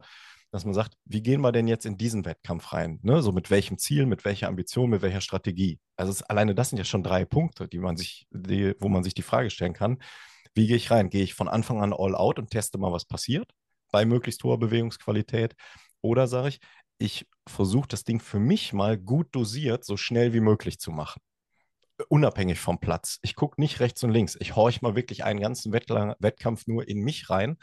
[0.51, 2.99] dass man sagt, wie gehen wir denn jetzt in diesen Wettkampf rein?
[3.03, 3.21] Ne?
[3.21, 5.79] So mit welchem Ziel, mit welcher Ambition, mit welcher Strategie?
[5.97, 9.03] Also es, alleine das sind ja schon drei Punkte, die man sich, die, wo man
[9.03, 9.97] sich die Frage stellen kann.
[10.53, 11.09] Wie gehe ich rein?
[11.09, 13.51] Gehe ich von Anfang an all out und teste mal, was passiert?
[13.95, 15.55] Bei möglichst hoher Bewegungsqualität.
[16.01, 16.59] Oder sage ich,
[16.97, 21.21] ich versuche das Ding für mich mal gut dosiert, so schnell wie möglich zu machen.
[22.09, 23.19] Unabhängig vom Platz.
[23.21, 24.35] Ich gucke nicht rechts und links.
[24.41, 27.55] Ich horche mal wirklich einen ganzen Wettkampf nur in mich rein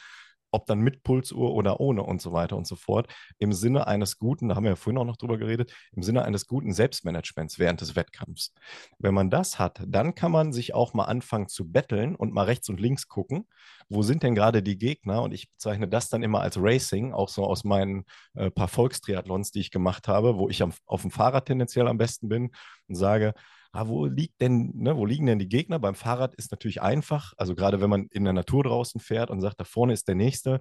[0.52, 4.18] ob dann mit Pulsuhr oder ohne und so weiter und so fort, im Sinne eines
[4.18, 7.58] guten, da haben wir ja vorhin auch noch drüber geredet, im Sinne eines guten Selbstmanagements
[7.58, 8.54] während des Wettkampfs.
[8.98, 12.44] Wenn man das hat, dann kann man sich auch mal anfangen zu betteln und mal
[12.44, 13.46] rechts und links gucken,
[13.88, 15.22] wo sind denn gerade die Gegner?
[15.22, 19.50] Und ich bezeichne das dann immer als Racing, auch so aus meinen äh, paar Volkstriathlons,
[19.50, 22.50] die ich gemacht habe, wo ich am, auf dem Fahrrad tendenziell am besten bin
[22.88, 23.34] und sage,
[23.72, 25.78] ah, wo liegt denn, ne, wo liegen denn die Gegner?
[25.78, 29.40] Beim Fahrrad ist natürlich einfach, also gerade wenn man in der Natur draußen fährt und
[29.40, 30.60] sagt, da vorne ist der nächste.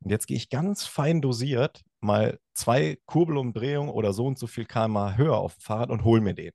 [0.00, 4.64] Und jetzt gehe ich ganz fein dosiert mal zwei Kurbelumdrehungen oder so und so viel
[4.64, 6.52] kmh höher auf dem Fahrrad und hole mir den.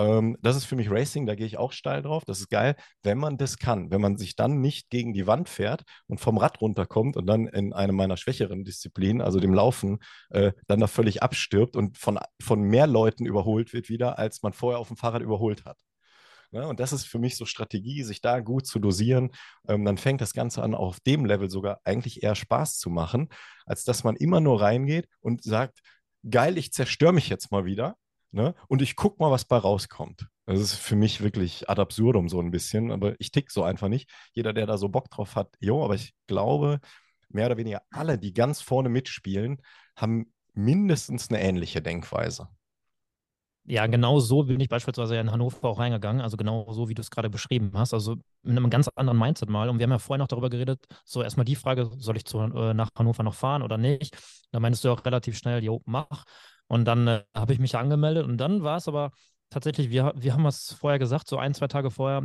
[0.00, 2.24] Ähm, das ist für mich Racing, da gehe ich auch steil drauf.
[2.24, 3.90] Das ist geil, wenn man das kann.
[3.90, 7.46] Wenn man sich dann nicht gegen die Wand fährt und vom Rad runterkommt und dann
[7.46, 9.98] in eine meiner schwächeren Disziplinen, also dem Laufen,
[10.30, 14.52] äh, dann da völlig abstirbt und von, von mehr Leuten überholt wird wieder, als man
[14.52, 15.78] vorher auf dem Fahrrad überholt hat.
[16.52, 19.30] Ja, und das ist für mich so Strategie, sich da gut zu dosieren.
[19.68, 23.28] Ähm, dann fängt das Ganze an, auf dem Level sogar eigentlich eher Spaß zu machen,
[23.66, 25.80] als dass man immer nur reingeht und sagt,
[26.28, 27.96] geil, ich zerstöre mich jetzt mal wieder
[28.32, 28.54] Ne?
[28.68, 30.28] Und ich gucke mal, was bei rauskommt.
[30.46, 33.88] Das ist für mich wirklich ad absurdum so ein bisschen, aber ich tick so einfach
[33.88, 34.10] nicht.
[34.32, 36.80] Jeder, der da so Bock drauf hat, jo, aber ich glaube,
[37.28, 39.62] mehr oder weniger alle, die ganz vorne mitspielen,
[39.96, 42.48] haben mindestens eine ähnliche Denkweise.
[43.64, 46.22] Ja, genau so bin ich beispielsweise in Hannover auch reingegangen.
[46.22, 47.94] Also genau so, wie du es gerade beschrieben hast.
[47.94, 49.68] Also mit einem ganz anderen Mindset mal.
[49.68, 52.38] Und wir haben ja vorher noch darüber geredet, so erstmal die Frage, soll ich zu,
[52.40, 54.16] äh, nach Hannover noch fahren oder nicht?
[54.50, 56.24] Da meinst du auch relativ schnell, jo, mach.
[56.70, 59.10] Und dann äh, habe ich mich angemeldet und dann war es aber
[59.50, 62.22] tatsächlich, wir, wir haben es vorher gesagt, so ein, zwei Tage vorher,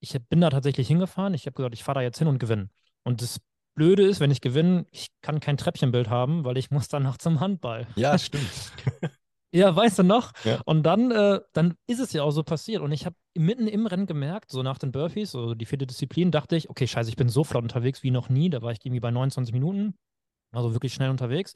[0.00, 1.34] ich bin da tatsächlich hingefahren.
[1.34, 2.70] Ich habe gesagt, ich fahre da jetzt hin und gewinne.
[3.02, 3.40] Und das
[3.74, 7.40] Blöde ist, wenn ich gewinne, ich kann kein Treppchenbild haben, weil ich muss danach zum
[7.40, 7.86] Handball.
[7.94, 8.72] Ja, stimmt.
[9.52, 10.32] ja, weißt du noch?
[10.44, 10.62] Ja.
[10.64, 12.80] Und dann, äh, dann ist es ja auch so passiert.
[12.80, 16.30] Und ich habe mitten im Rennen gemerkt, so nach den Burpees, so die vierte Disziplin,
[16.30, 18.48] dachte ich, okay, scheiße, ich bin so flott unterwegs wie noch nie.
[18.48, 19.94] Da war ich irgendwie bei 29 Minuten,
[20.52, 21.52] also wirklich schnell unterwegs.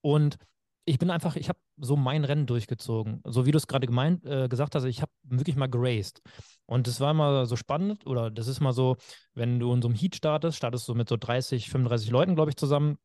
[0.00, 0.38] Und
[0.84, 3.22] ich bin einfach, ich habe so mein Rennen durchgezogen.
[3.24, 6.20] So wie du es gerade gemeint, äh, gesagt hast, ich habe wirklich mal geraced.
[6.66, 8.96] Und das war immer so spannend, oder das ist mal so,
[9.34, 12.50] wenn du in so einem Heat startest, startest du mit so 30, 35 Leuten, glaube
[12.50, 12.96] ich, zusammen.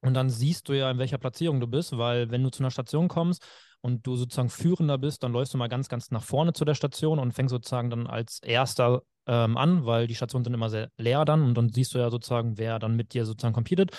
[0.00, 2.70] Und dann siehst du ja, in welcher Platzierung du bist, weil wenn du zu einer
[2.70, 3.42] Station kommst
[3.84, 6.74] und du sozusagen Führender bist, dann läufst du mal ganz, ganz nach vorne zu der
[6.74, 10.90] Station und fängst sozusagen dann als Erster ähm, an, weil die Stationen sind immer sehr
[10.96, 13.90] leer dann und dann siehst du ja sozusagen, wer dann mit dir sozusagen competet.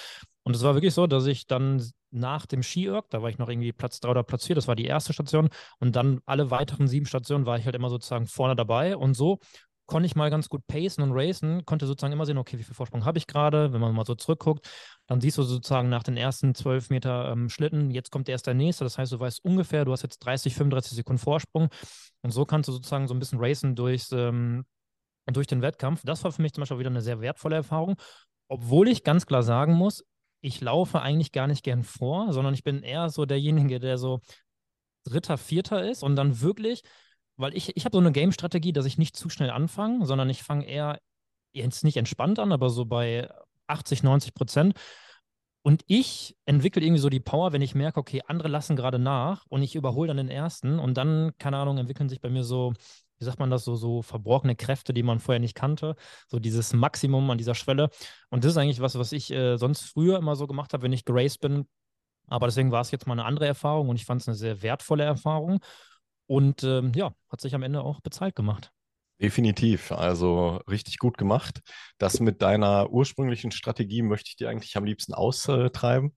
[0.42, 3.48] Und es war wirklich so, dass ich dann nach dem Skiirk, da war ich noch
[3.48, 5.50] irgendwie Platz 3 oder Platz 4, das war die erste Station.
[5.80, 8.98] Und dann alle weiteren sieben Stationen war ich halt immer sozusagen vorne dabei.
[8.98, 9.38] Und so
[9.86, 12.74] konnte ich mal ganz gut pacen und racen, konnte sozusagen immer sehen, okay, wie viel
[12.74, 14.68] Vorsprung habe ich gerade, wenn man mal so zurückguckt,
[15.08, 18.54] dann siehst du sozusagen nach den ersten zwölf Meter ähm, Schlitten, jetzt kommt erst der
[18.54, 21.70] nächste, das heißt, du weißt ungefähr, du hast jetzt 30, 35 Sekunden Vorsprung.
[22.22, 24.66] Und so kannst du sozusagen so ein bisschen racen durchs, ähm,
[25.28, 26.02] durch den Wettkampf.
[26.04, 27.96] Das war für mich zum Beispiel wieder eine sehr wertvolle Erfahrung,
[28.48, 30.04] obwohl ich ganz klar sagen muss,
[30.42, 34.20] ich laufe eigentlich gar nicht gern vor, sondern ich bin eher so derjenige, der so
[35.04, 36.82] Dritter, Vierter ist und dann wirklich,
[37.38, 40.44] weil ich, ich habe so eine Game-Strategie, dass ich nicht zu schnell anfange, sondern ich
[40.44, 41.00] fange eher
[41.54, 43.30] jetzt nicht entspannt an, aber so bei
[43.68, 44.74] 80, 90 Prozent.
[45.62, 49.46] Und ich entwickle irgendwie so die Power, wenn ich merke, okay, andere lassen gerade nach
[49.50, 52.74] und ich überhole dann den ersten und dann, keine Ahnung, entwickeln sich bei mir so
[53.20, 55.96] wie sagt man das, so, so verborgene Kräfte, die man vorher nicht kannte.
[56.28, 57.90] So dieses Maximum an dieser Schwelle.
[58.30, 60.94] Und das ist eigentlich was, was ich äh, sonst früher immer so gemacht habe, wenn
[60.94, 61.68] ich geraced bin.
[62.28, 64.62] Aber deswegen war es jetzt mal eine andere Erfahrung und ich fand es eine sehr
[64.62, 65.60] wertvolle Erfahrung.
[66.28, 68.72] Und ähm, ja, hat sich am Ende auch bezahlt gemacht.
[69.22, 71.62] Definitiv, also richtig gut gemacht.
[71.98, 76.16] Das mit deiner ursprünglichen Strategie möchte ich dir eigentlich am liebsten austreiben.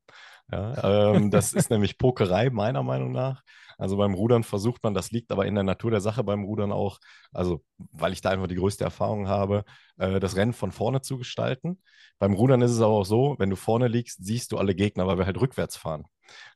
[0.51, 3.42] Ja, ähm, das ist nämlich Pokerei, meiner Meinung nach.
[3.79, 6.73] Also beim Rudern versucht man, das liegt aber in der Natur der Sache beim Rudern
[6.73, 6.99] auch,
[7.33, 9.64] also weil ich da einfach die größte Erfahrung habe,
[9.99, 11.81] äh, das Rennen von vorne zu gestalten.
[12.19, 15.07] Beim Rudern ist es aber auch so, wenn du vorne liegst, siehst du alle Gegner,
[15.07, 16.05] weil wir halt rückwärts fahren.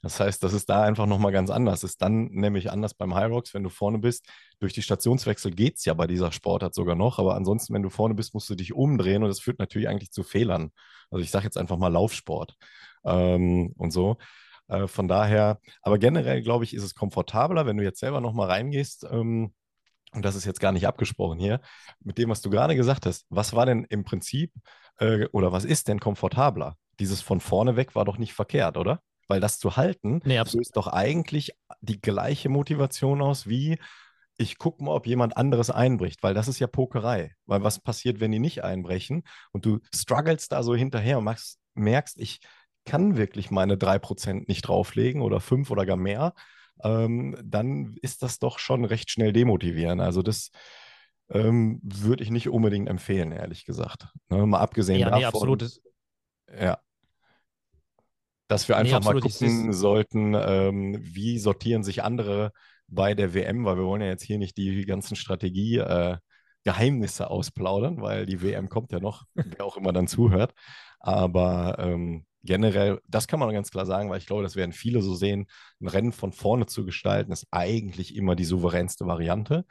[0.02, 1.80] Das heißt, das ist da einfach nochmal ganz anders.
[1.80, 4.26] Das ist dann nämlich anders beim High Rocks, wenn du vorne bist.
[4.58, 7.90] Durch die Stationswechsel geht es ja bei dieser Sportart sogar noch, aber ansonsten, wenn du
[7.90, 10.72] vorne bist, musst du dich umdrehen und das führt natürlich eigentlich zu Fehlern.
[11.10, 12.56] Also ich sage jetzt einfach mal Laufsport
[13.04, 14.18] ähm, und so.
[14.72, 18.48] Äh, von daher, aber generell glaube ich, ist es komfortabler, wenn du jetzt selber nochmal
[18.48, 19.06] reingehst.
[19.10, 19.52] Ähm,
[20.12, 21.60] und das ist jetzt gar nicht abgesprochen hier,
[22.00, 23.26] mit dem, was du gerade gesagt hast.
[23.28, 24.52] Was war denn im Prinzip
[24.98, 26.76] äh, oder was ist denn komfortabler?
[26.98, 29.00] Dieses von vorne weg war doch nicht verkehrt, oder?
[29.28, 33.78] Weil das zu halten, nee, löst doch eigentlich die gleiche Motivation aus wie
[34.38, 37.34] ich gucke mal, ob jemand anderes einbricht, weil das ist ja Pokerei.
[37.46, 41.58] Weil was passiert, wenn die nicht einbrechen und du struggles da so hinterher und merkst,
[41.74, 42.40] merkst ich
[42.84, 46.34] kann wirklich meine 3% nicht drauflegen oder 5 oder gar mehr,
[46.82, 50.00] ähm, dann ist das doch schon recht schnell demotivierend.
[50.00, 50.50] Also das
[51.30, 54.08] ähm, würde ich nicht unbedingt empfehlen, ehrlich gesagt.
[54.28, 55.20] Ne, mal abgesehen ja, davon.
[55.20, 55.80] Nee, absolut.
[56.58, 56.78] Ja.
[58.48, 62.52] Dass wir einfach nee, mal gucken sollten, ähm, wie sortieren sich andere
[62.86, 66.18] bei der WM, weil wir wollen ja jetzt hier nicht die ganzen Strategie äh,
[66.64, 70.52] Geheimnisse ausplaudern, weil die WM kommt ja noch, wer auch immer dann zuhört.
[71.00, 75.02] Aber ähm, generell, das kann man ganz klar sagen, weil ich glaube, das werden viele
[75.02, 75.46] so sehen,
[75.80, 79.64] ein Rennen von vorne zu gestalten, ist eigentlich immer die souveränste Variante.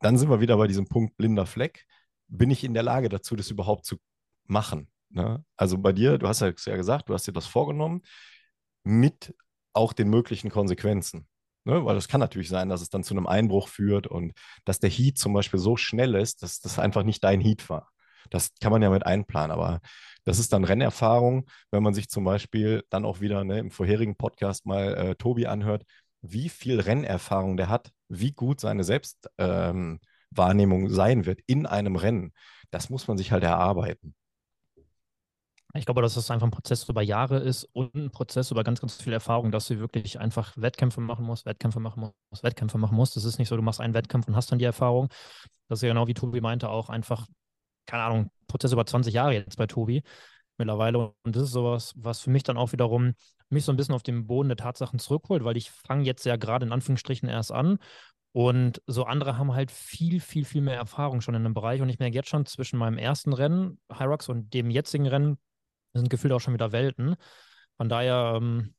[0.00, 1.84] Dann sind wir wieder bei diesem Punkt blinder Fleck.
[2.28, 3.96] Bin ich in der Lage dazu, das überhaupt zu
[4.46, 4.88] machen?
[5.10, 5.44] Ne?
[5.56, 8.02] Also bei dir, du hast ja gesagt, du hast dir das vorgenommen,
[8.82, 9.34] mit
[9.72, 11.26] auch den möglichen Konsequenzen.
[11.64, 11.84] Ne?
[11.84, 14.32] Weil es kann natürlich sein, dass es dann zu einem Einbruch führt und
[14.64, 17.90] dass der Heat zum Beispiel so schnell ist, dass das einfach nicht dein Heat war.
[18.30, 19.80] Das kann man ja mit einplanen, aber
[20.24, 24.16] das ist dann Rennerfahrung, wenn man sich zum Beispiel dann auch wieder ne, im vorherigen
[24.16, 25.84] Podcast mal äh, Tobi anhört,
[26.22, 32.32] wie viel Rennerfahrung der hat, wie gut seine Selbstwahrnehmung ähm, sein wird in einem Rennen.
[32.70, 34.14] Das muss man sich halt erarbeiten.
[35.76, 38.80] Ich glaube, dass es einfach ein Prozess über Jahre ist und ein Prozess über ganz,
[38.80, 42.96] ganz viel Erfahrung, dass du wirklich einfach Wettkämpfe machen musst, Wettkämpfe machen musst, Wettkämpfe machen
[42.96, 43.16] musst.
[43.16, 45.08] Das ist nicht so, du machst einen Wettkampf und hast dann die Erfahrung.
[45.68, 47.26] Das ist ja genau wie Tobi meinte, auch einfach,
[47.86, 50.02] keine Ahnung, Prozess über 20 Jahre jetzt bei Tobi
[50.58, 51.14] mittlerweile.
[51.24, 53.14] Und das ist sowas, was für mich dann auch wiederum
[53.50, 56.36] mich so ein bisschen auf den Boden der Tatsachen zurückholt, weil ich fange jetzt ja
[56.36, 57.78] gerade in Anführungsstrichen erst an
[58.36, 61.80] und so andere haben halt viel, viel, viel mehr Erfahrung schon in dem Bereich.
[61.80, 65.38] Und ich merke jetzt schon zwischen meinem ersten Rennen, Hyrox, und dem jetzigen Rennen,
[65.92, 67.14] sind gefühlt auch schon wieder Welten.
[67.76, 68.74] Von daher, ähm,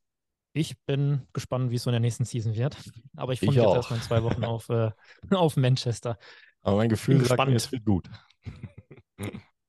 [0.51, 2.75] ich bin gespannt, wie es so in der nächsten Season wird.
[3.15, 4.91] Aber ich freue mich jetzt erstmal in zwei Wochen auf, äh,
[5.31, 6.17] auf Manchester.
[6.61, 8.09] Aber mein Gefühl ist sagt mir, es wird gut.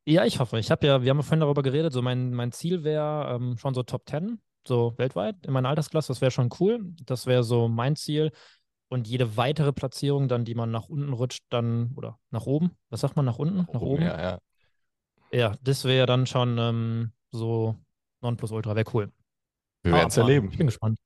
[0.04, 0.58] Ja, ich hoffe.
[0.58, 3.56] Ich habe ja, wir haben ja vorhin darüber geredet, so mein, mein Ziel wäre ähm,
[3.58, 6.08] schon so Top 10, so weltweit in meiner Altersklasse.
[6.08, 6.80] Das wäre schon cool.
[7.04, 8.32] Das wäre so mein Ziel.
[8.88, 13.00] Und jede weitere Platzierung dann, die man nach unten rutscht, dann, oder nach oben, was
[13.00, 13.56] sagt man, nach unten?
[13.56, 14.02] Nach, nach oben?
[14.02, 14.38] Ja, ja.
[15.32, 17.76] Ja, das wäre dann schon ähm, so
[18.20, 19.12] Nonplusultra, wäre cool.
[19.82, 20.50] Wir werden es erleben.
[20.50, 20.98] Ich bin gespannt.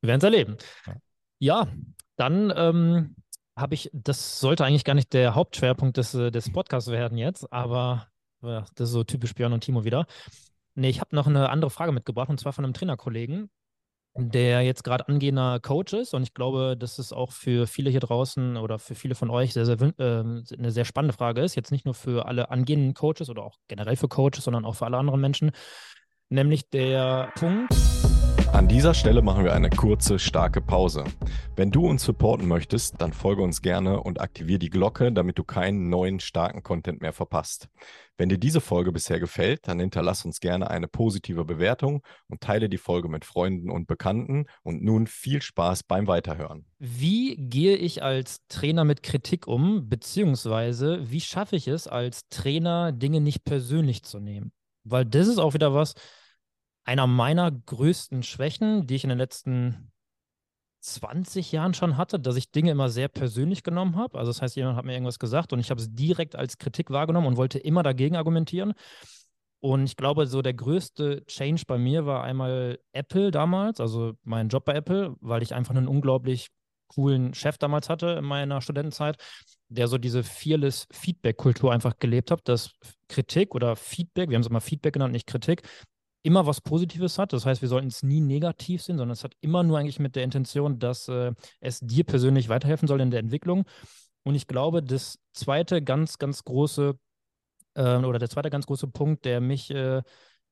[0.00, 0.56] Wir werden es erleben.
[0.86, 0.94] Ja,
[1.38, 1.68] ja
[2.16, 3.16] dann ähm,
[3.56, 7.52] habe ich, das sollte eigentlich gar nicht der Hauptschwerpunkt des, äh, des Podcasts werden jetzt,
[7.52, 8.08] aber
[8.42, 10.06] ja, das ist so typisch Björn und Timo wieder.
[10.74, 13.50] Nee, ich habe noch eine andere Frage mitgebracht und zwar von einem Trainerkollegen,
[14.16, 16.14] der jetzt gerade angehender Coach ist.
[16.14, 19.52] Und ich glaube, dass es auch für viele hier draußen oder für viele von euch
[19.52, 20.24] sehr, sehr, äh,
[20.58, 21.54] eine sehr spannende Frage ist.
[21.54, 24.86] Jetzt nicht nur für alle angehenden Coaches oder auch generell für Coaches, sondern auch für
[24.86, 25.52] alle anderen Menschen.
[26.30, 27.72] Nämlich der Punkt.
[28.52, 31.04] An dieser Stelle machen wir eine kurze, starke Pause.
[31.56, 35.42] Wenn du uns supporten möchtest, dann folge uns gerne und aktiviere die Glocke, damit du
[35.42, 37.68] keinen neuen, starken Content mehr verpasst.
[38.18, 42.68] Wenn dir diese Folge bisher gefällt, dann hinterlass uns gerne eine positive Bewertung und teile
[42.68, 44.44] die Folge mit Freunden und Bekannten.
[44.62, 46.66] Und nun viel Spaß beim Weiterhören.
[46.78, 52.92] Wie gehe ich als Trainer mit Kritik um, beziehungsweise wie schaffe ich es als Trainer,
[52.92, 54.52] Dinge nicht persönlich zu nehmen?
[54.84, 55.94] Weil das ist auch wieder was,
[56.84, 59.92] einer meiner größten Schwächen, die ich in den letzten
[60.80, 64.18] 20 Jahren schon hatte, dass ich Dinge immer sehr persönlich genommen habe.
[64.18, 66.90] Also das heißt, jemand hat mir irgendwas gesagt und ich habe es direkt als Kritik
[66.90, 68.74] wahrgenommen und wollte immer dagegen argumentieren.
[69.60, 74.48] Und ich glaube, so der größte Change bei mir war einmal Apple damals, also mein
[74.48, 76.48] Job bei Apple, weil ich einfach einen unglaublich
[76.88, 79.16] coolen Chef damals hatte in meiner Studentenzeit,
[79.68, 82.72] der so diese fearless Feedback-Kultur einfach gelebt hat, dass
[83.08, 85.62] Kritik oder Feedback, wir haben es immer Feedback genannt, nicht Kritik,
[86.22, 87.32] immer was Positives hat.
[87.32, 90.16] Das heißt, wir sollten es nie negativ sehen, sondern es hat immer nur eigentlich mit
[90.16, 93.64] der Intention, dass äh, es dir persönlich weiterhelfen soll in der Entwicklung.
[94.24, 96.98] Und ich glaube, das zweite ganz, ganz große
[97.74, 100.02] äh, oder der zweite ganz große Punkt, der mich äh,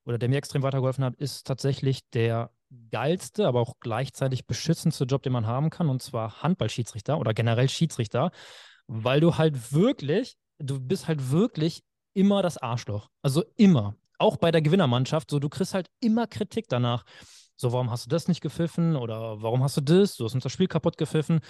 [0.04, 2.50] oder der mir extrem weitergeholfen hat, ist tatsächlich der
[2.90, 7.68] geilste, aber auch gleichzeitig beschützendste Job, den man haben kann, und zwar Handballschiedsrichter oder generell
[7.68, 8.30] Schiedsrichter,
[8.86, 11.82] weil du halt wirklich, du bist halt wirklich
[12.14, 13.08] immer das Arschloch.
[13.22, 17.04] Also immer auch bei der Gewinnermannschaft, so du kriegst halt immer Kritik danach.
[17.56, 20.16] So, warum hast du das nicht gepfiffen oder warum hast du das?
[20.16, 21.40] Du hast uns das Spiel kaputt gepfiffen.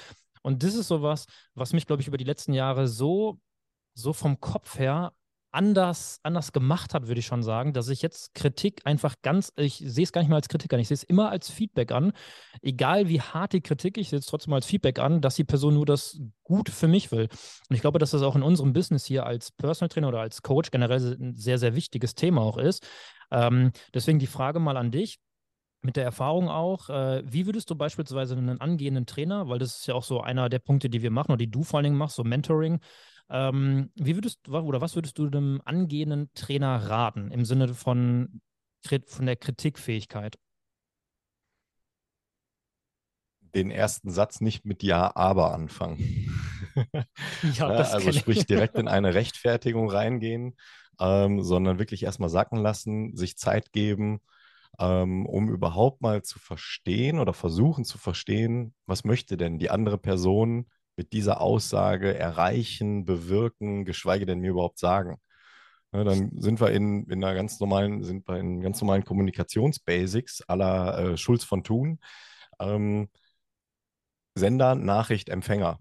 [0.42, 3.38] Und das ist sowas, was mich, glaube ich, über die letzten Jahre so,
[3.94, 5.12] so vom Kopf her
[5.52, 9.82] anders, anders gemacht hat, würde ich schon sagen, dass ich jetzt Kritik einfach ganz, ich
[9.84, 12.12] sehe es gar nicht mal als Kritik an, ich sehe es immer als Feedback an.
[12.62, 15.74] Egal wie hart die Kritik, ich sehe es trotzdem als Feedback an, dass die Person
[15.74, 17.28] nur das Gute für mich will.
[17.68, 20.42] Und ich glaube, dass das auch in unserem Business hier als Personal Trainer oder als
[20.42, 22.86] Coach generell ein sehr, sehr wichtiges Thema auch ist.
[23.30, 25.18] Ähm, deswegen die Frage mal an dich
[25.82, 29.86] mit der Erfahrung auch, äh, wie würdest du beispielsweise einen angehenden Trainer, weil das ist
[29.86, 31.96] ja auch so einer der Punkte, die wir machen oder die du vor allen Dingen
[31.96, 32.80] machst, so Mentoring,
[33.30, 38.40] ähm, wie würdest oder was würdest du dem angehenden Trainer raten im Sinne von,
[39.06, 40.38] von der Kritikfähigkeit?
[43.54, 45.98] Den ersten Satz nicht mit Ja, aber anfangen.
[47.42, 50.56] ja, das also sprich direkt in eine Rechtfertigung reingehen,
[51.00, 54.20] ähm, sondern wirklich erstmal sacken lassen, sich Zeit geben,
[54.78, 59.98] ähm, um überhaupt mal zu verstehen oder versuchen zu verstehen, was möchte denn die andere
[59.98, 60.66] Person
[61.00, 65.16] mit dieser Aussage erreichen, bewirken, geschweige denn mir überhaupt sagen.
[65.92, 70.42] Ja, dann sind wir in, in einer ganz normalen, sind wir in ganz normalen Kommunikationsbasics
[70.42, 72.00] aller äh, Schulz von Thun.
[72.60, 73.08] Ähm,
[74.34, 75.78] Sender, Nachricht, Empfänger.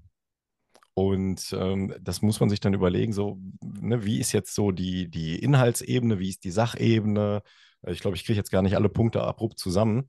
[0.94, 5.10] Und ähm, das muss man sich dann überlegen, so, ne, wie ist jetzt so die,
[5.10, 7.44] die Inhaltsebene, wie ist die Sachebene?
[7.88, 10.08] Ich glaube, ich kriege jetzt gar nicht alle Punkte abrupt zusammen,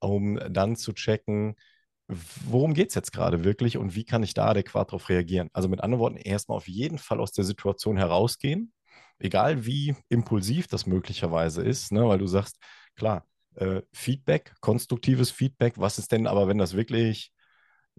[0.00, 1.56] um dann zu checken,
[2.46, 5.48] worum geht es jetzt gerade wirklich und wie kann ich da adäquat darauf reagieren?
[5.52, 8.72] Also mit anderen Worten, erstmal auf jeden Fall aus der Situation herausgehen,
[9.18, 12.06] egal wie impulsiv das möglicherweise ist, ne?
[12.08, 12.58] weil du sagst,
[12.96, 17.32] klar, äh, Feedback, konstruktives Feedback, was ist denn aber, wenn das wirklich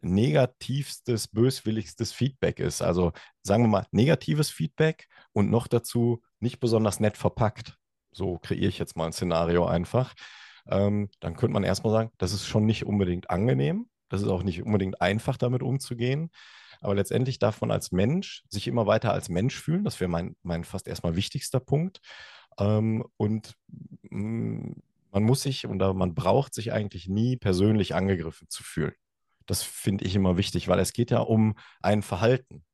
[0.02, 2.82] negativstes, böswilligstes Feedback ist?
[2.82, 7.78] Also sagen wir mal negatives Feedback und noch dazu nicht besonders nett verpackt.
[8.12, 10.14] So kreiere ich jetzt mal ein Szenario einfach.
[10.68, 13.88] Ähm, dann könnte man erstmal sagen, das ist schon nicht unbedingt angenehm.
[14.12, 16.32] Das ist auch nicht unbedingt einfach, damit umzugehen.
[16.82, 19.86] Aber letztendlich darf man als Mensch sich immer weiter als Mensch fühlen.
[19.86, 22.02] Das wäre mein, mein fast erstmal wichtigster Punkt.
[22.60, 23.56] Ähm, und
[24.10, 24.72] mm,
[25.12, 28.94] man muss sich oder man braucht sich eigentlich nie persönlich angegriffen zu fühlen.
[29.46, 32.66] Das finde ich immer wichtig, weil es geht ja um ein Verhalten.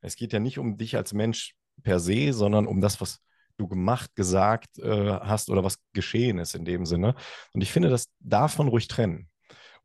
[0.00, 3.20] Es geht ja nicht um dich als Mensch per se, sondern um das, was
[3.58, 7.14] du gemacht, gesagt äh, hast oder was geschehen ist in dem Sinne.
[7.52, 9.27] Und ich finde, das darf man ruhig trennen.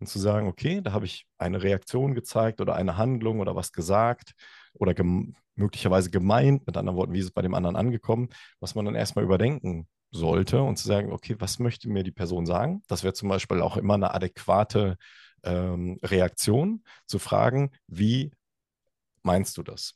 [0.04, 3.72] Und zu sagen, okay, da habe ich eine Reaktion gezeigt oder eine Handlung oder was
[3.72, 4.34] gesagt
[4.74, 8.28] oder gem möglicherweise gemeint, mit anderen Worten, wie ist es bei dem anderen angekommen,
[8.60, 12.46] was man dann erstmal überdenken sollte und zu sagen, okay, was möchte mir die Person
[12.46, 12.84] sagen?
[12.88, 14.98] Das wäre zum Beispiel auch immer eine adäquate
[15.44, 18.34] ähm, Reaktion, zu fragen, wie
[19.22, 19.94] meinst du das?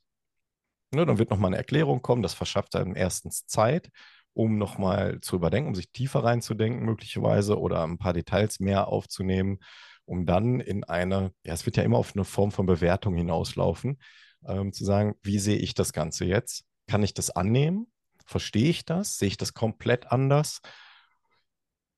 [0.92, 3.90] Ne, dann wird nochmal eine Erklärung kommen, das verschafft einem erstens Zeit,
[4.32, 9.60] um nochmal zu überdenken, um sich tiefer reinzudenken möglicherweise oder ein paar Details mehr aufzunehmen,
[10.08, 14.00] um dann in eine, ja, es wird ja immer auf eine Form von Bewertung hinauslaufen,
[14.48, 16.66] ähm, zu sagen, wie sehe ich das Ganze jetzt?
[16.88, 17.92] Kann ich das annehmen?
[18.26, 19.18] Verstehe ich das?
[19.18, 20.62] Sehe ich das komplett anders?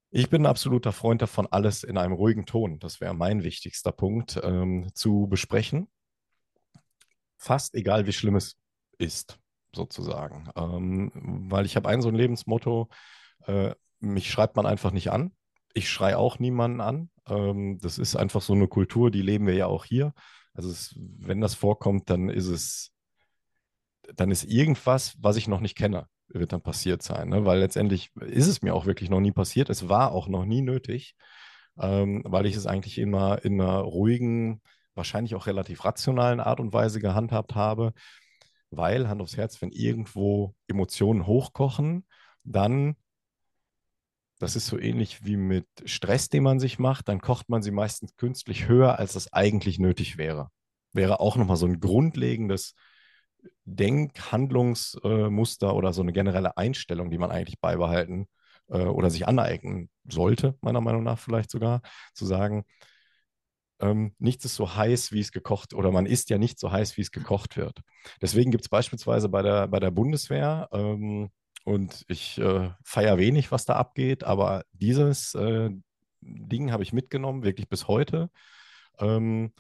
[0.09, 3.91] Ich bin ein absoluter Freund davon, alles in einem ruhigen Ton, das wäre mein wichtigster
[3.91, 5.87] Punkt, ähm, zu besprechen.
[7.37, 8.57] Fast egal, wie schlimm es
[8.97, 9.39] ist,
[9.73, 10.49] sozusagen.
[10.55, 12.89] Ähm, weil ich habe ein so ein Lebensmotto,
[13.45, 15.31] äh, mich schreibt man einfach nicht an.
[15.75, 17.11] Ich schreie auch niemanden an.
[17.29, 20.13] Ähm, das ist einfach so eine Kultur, die leben wir ja auch hier.
[20.53, 22.91] Also es, wenn das vorkommt, dann ist es,
[24.15, 27.45] dann ist irgendwas, was ich noch nicht kenne wird dann passiert sein, ne?
[27.45, 29.69] weil letztendlich ist es mir auch wirklich noch nie passiert.
[29.69, 31.15] Es war auch noch nie nötig,
[31.79, 34.61] ähm, weil ich es eigentlich immer in einer ruhigen,
[34.95, 37.93] wahrscheinlich auch relativ rationalen Art und Weise gehandhabt habe,
[38.69, 42.05] weil Hand aufs Herz, wenn irgendwo Emotionen hochkochen,
[42.43, 42.95] dann
[44.39, 47.71] das ist so ähnlich wie mit Stress, den man sich macht, dann kocht man sie
[47.71, 50.49] meistens künstlich höher, als das eigentlich nötig wäre.
[50.93, 52.73] Wäre auch nochmal so ein grundlegendes
[53.65, 58.27] Denkhandlungsmuster oder so eine generelle Einstellung, die man eigentlich beibehalten
[58.69, 61.81] äh, oder sich aneignen sollte, meiner Meinung nach vielleicht sogar,
[62.13, 62.65] zu sagen,
[63.81, 66.97] ähm, nichts ist so heiß, wie es gekocht, oder man isst ja nicht so heiß,
[66.97, 67.79] wie es gekocht wird.
[68.21, 71.31] Deswegen gibt es beispielsweise bei der, bei der Bundeswehr, ähm,
[71.65, 75.69] und ich äh, feiere wenig, was da abgeht, aber dieses äh,
[76.21, 78.29] Ding habe ich mitgenommen, wirklich bis heute,
[78.99, 79.53] ähm,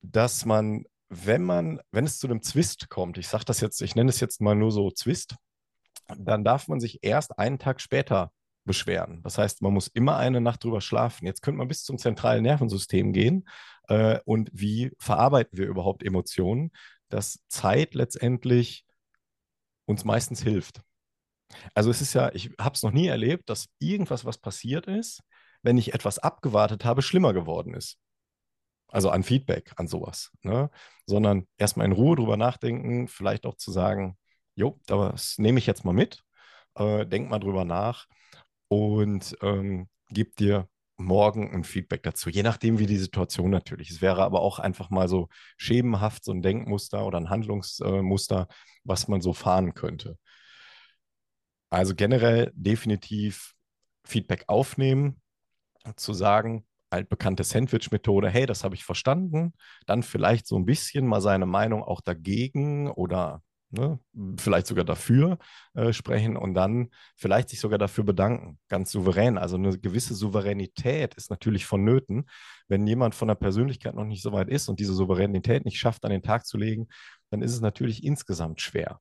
[0.00, 3.94] dass man wenn man, wenn es zu einem Zwist kommt, ich sage das jetzt, ich
[3.94, 5.36] nenne es jetzt mal nur so Zwist,
[6.16, 8.32] dann darf man sich erst einen Tag später
[8.64, 9.22] beschweren.
[9.22, 11.26] Das heißt, man muss immer eine Nacht drüber schlafen.
[11.26, 13.48] Jetzt könnte man bis zum zentralen Nervensystem gehen.
[13.88, 16.70] Äh, und wie verarbeiten wir überhaupt Emotionen?
[17.08, 18.84] Dass Zeit letztendlich
[19.88, 20.82] uns meistens hilft.
[21.74, 25.22] Also es ist ja, ich habe es noch nie erlebt, dass irgendwas, was passiert ist,
[25.62, 27.98] wenn ich etwas abgewartet habe, schlimmer geworden ist.
[28.88, 30.30] Also an Feedback, an sowas.
[30.42, 30.70] Ne?
[31.06, 34.18] Sondern erstmal in Ruhe drüber nachdenken, vielleicht auch zu sagen,
[34.54, 36.22] jo, das nehme ich jetzt mal mit,
[36.74, 38.06] äh, denk mal drüber nach
[38.68, 40.68] und ähm, gib dir
[40.98, 43.96] morgen ein Feedback dazu, je nachdem, wie die Situation natürlich ist.
[43.96, 48.48] Es wäre aber auch einfach mal so schemenhaft, so ein Denkmuster oder ein Handlungsmuster,
[48.84, 50.18] was man so fahren könnte.
[51.70, 53.54] Also generell definitiv
[54.04, 55.20] Feedback aufnehmen,
[55.96, 59.52] zu sagen, altbekannte Sandwich-Methode, hey, das habe ich verstanden,
[59.86, 63.98] dann vielleicht so ein bisschen mal seine Meinung auch dagegen oder ne,
[64.38, 65.38] vielleicht sogar dafür
[65.74, 69.38] äh, sprechen und dann vielleicht sich sogar dafür bedanken, ganz souverän.
[69.38, 72.28] Also eine gewisse Souveränität ist natürlich vonnöten.
[72.68, 76.04] Wenn jemand von der Persönlichkeit noch nicht so weit ist und diese Souveränität nicht schafft,
[76.04, 76.88] an den Tag zu legen,
[77.30, 79.00] dann ist es natürlich insgesamt schwer.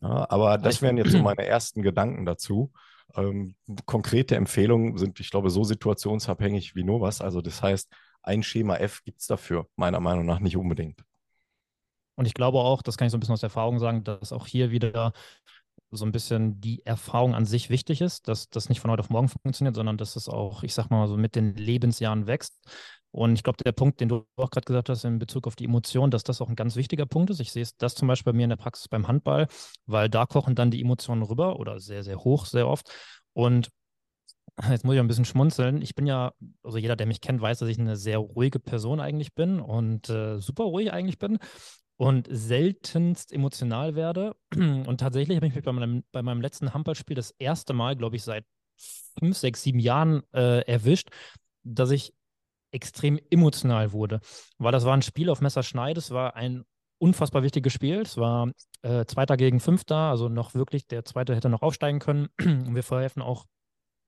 [0.00, 2.72] Ja, aber das wären jetzt so meine ersten Gedanken dazu.
[3.16, 3.56] Ähm,
[3.86, 7.20] konkrete Empfehlungen sind, ich glaube, so situationsabhängig wie nur was.
[7.20, 7.92] Also das heißt,
[8.22, 11.02] ein Schema F gibt es dafür, meiner Meinung nach nicht unbedingt.
[12.20, 14.46] Und ich glaube auch, das kann ich so ein bisschen aus Erfahrung sagen, dass auch
[14.46, 15.14] hier wieder
[15.90, 19.08] so ein bisschen die Erfahrung an sich wichtig ist, dass das nicht von heute auf
[19.08, 22.58] morgen funktioniert, sondern dass es auch, ich sag mal, so mit den Lebensjahren wächst.
[23.10, 25.64] Und ich glaube, der Punkt, den du auch gerade gesagt hast in Bezug auf die
[25.64, 27.40] Emotionen, dass das auch ein ganz wichtiger Punkt ist.
[27.40, 29.48] Ich sehe das zum Beispiel bei mir in der Praxis beim Handball,
[29.86, 32.92] weil da kochen dann die Emotionen rüber oder sehr, sehr hoch, sehr oft.
[33.32, 33.70] Und
[34.70, 35.80] jetzt muss ich ein bisschen schmunzeln.
[35.80, 39.00] Ich bin ja, also jeder, der mich kennt, weiß, dass ich eine sehr ruhige Person
[39.00, 41.38] eigentlich bin und äh, super ruhig eigentlich bin
[42.00, 44.34] und seltenst emotional werde.
[44.54, 48.16] Und tatsächlich habe ich mich bei meinem, bei meinem letzten Handballspiel das erste Mal, glaube
[48.16, 48.46] ich, seit
[49.18, 51.10] fünf, sechs, sieben Jahren äh, erwischt,
[51.62, 52.14] dass ich
[52.70, 54.20] extrem emotional wurde.
[54.56, 56.64] Weil das war ein Spiel auf Messerschneid, es war ein
[56.96, 58.00] unfassbar wichtiges Spiel.
[58.00, 62.28] Es war äh, Zweiter gegen Fünfter, also noch wirklich, der Zweite hätte noch aufsteigen können.
[62.40, 63.44] Und wir verhelfen auch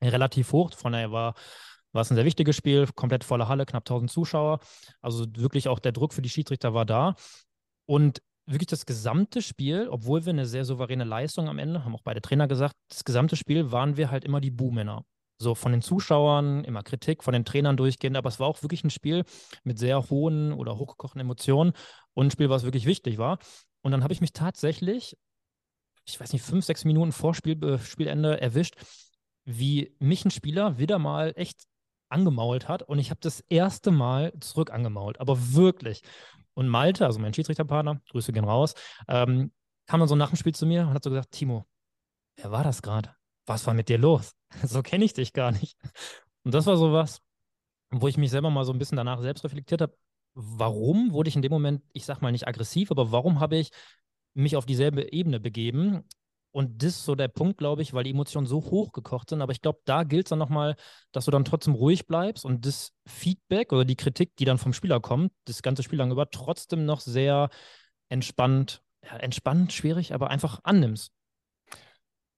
[0.02, 0.72] relativ hoch.
[0.72, 1.34] Von daher war,
[1.92, 4.60] war es ein sehr wichtiges Spiel, komplett volle Halle, knapp 1000 Zuschauer.
[5.02, 7.16] Also wirklich auch der Druck für die Schiedsrichter war da.
[7.92, 12.00] Und wirklich das gesamte Spiel, obwohl wir eine sehr souveräne Leistung am Ende, haben auch
[12.02, 15.04] beide Trainer gesagt, das gesamte Spiel waren wir halt immer die Buhmänner.
[15.36, 18.82] So von den Zuschauern immer Kritik, von den Trainern durchgehend, aber es war auch wirklich
[18.82, 19.24] ein Spiel
[19.62, 21.74] mit sehr hohen oder hochgekochten Emotionen
[22.14, 23.38] und ein Spiel, was wirklich wichtig war.
[23.82, 25.18] Und dann habe ich mich tatsächlich,
[26.06, 28.76] ich weiß nicht, fünf, sechs Minuten vor Spiel, äh, Spielende erwischt,
[29.44, 31.64] wie mich ein Spieler wieder mal echt
[32.08, 36.00] angemault hat und ich habe das erste Mal zurück angemault, aber wirklich.
[36.54, 38.74] Und Malte, also mein Schiedsrichterpartner, Grüße gehen raus,
[39.08, 39.52] ähm,
[39.86, 41.66] kam dann so nach dem Spiel zu mir und hat so gesagt, Timo,
[42.36, 43.14] wer war das gerade?
[43.46, 44.34] Was war mit dir los?
[44.64, 45.78] So kenne ich dich gar nicht.
[46.44, 47.22] Und das war so was,
[47.90, 49.96] wo ich mich selber mal so ein bisschen danach selbst reflektiert habe.
[50.34, 53.70] Warum wurde ich in dem Moment, ich sag mal nicht aggressiv, aber warum habe ich
[54.34, 56.04] mich auf dieselbe Ebene begeben?
[56.52, 59.40] Und das ist so der Punkt, glaube ich, weil die Emotionen so hochgekocht sind.
[59.40, 60.76] Aber ich glaube, da gilt es dann nochmal,
[61.10, 64.74] dass du dann trotzdem ruhig bleibst und das Feedback oder die Kritik, die dann vom
[64.74, 67.48] Spieler kommt, das ganze Spiel lang über, trotzdem noch sehr
[68.10, 71.12] entspannt, ja, entspannt, schwierig, aber einfach annimmst.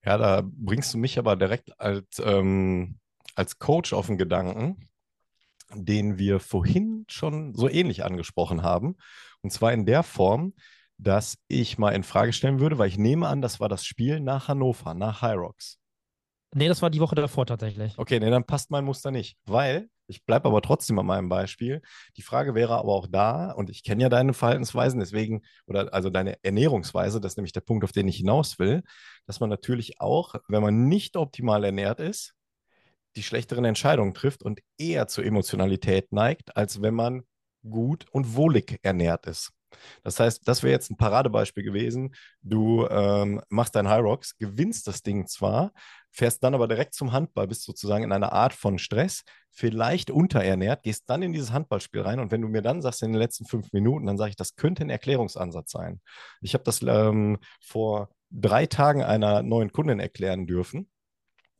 [0.04, 3.00] Ja, da bringst du mich aber direkt als, ähm,
[3.34, 4.88] als Coach auf den Gedanken,
[5.72, 8.96] den wir vorhin schon so ähnlich angesprochen haben.
[9.40, 10.54] Und zwar in der Form,
[10.98, 14.20] dass ich mal in Frage stellen würde, weil ich nehme an, das war das Spiel
[14.20, 15.78] nach Hannover, nach High Rocks.
[16.54, 17.98] Nee, das war die Woche davor tatsächlich.
[17.98, 21.82] Okay, nee, dann passt mein Muster nicht, weil ich bleibe aber trotzdem an meinem Beispiel.
[22.16, 26.10] Die Frage wäre aber auch da, und ich kenne ja deine Verhaltensweisen, deswegen, oder also
[26.10, 28.82] deine Ernährungsweise, das ist nämlich der Punkt, auf den ich hinaus will,
[29.26, 32.34] dass man natürlich auch, wenn man nicht optimal ernährt ist,
[33.16, 37.22] die schlechteren Entscheidungen trifft und eher zur Emotionalität neigt, als wenn man
[37.68, 39.52] gut und wohlig ernährt ist.
[40.02, 42.14] Das heißt, das wäre jetzt ein Paradebeispiel gewesen.
[42.42, 45.72] Du ähm, machst dein High Rocks, gewinnst das Ding zwar,
[46.10, 50.82] fährst dann aber direkt zum Handball, bist sozusagen in einer Art von Stress, vielleicht unterernährt,
[50.82, 53.46] gehst dann in dieses Handballspiel rein und wenn du mir dann sagst in den letzten
[53.46, 56.00] fünf Minuten, dann sage ich, das könnte ein Erklärungsansatz sein.
[56.40, 60.88] Ich habe das ähm, vor drei Tagen einer neuen Kundin erklären dürfen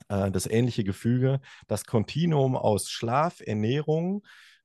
[0.09, 4.23] äh, das ähnliche Gefüge, das Kontinuum aus Schlaf, Ernährung,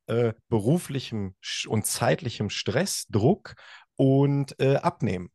[0.09, 1.35] äh, beruflichem
[1.67, 3.55] und zeitlichem Stress, Druck
[3.95, 5.31] und äh, Abnehmen.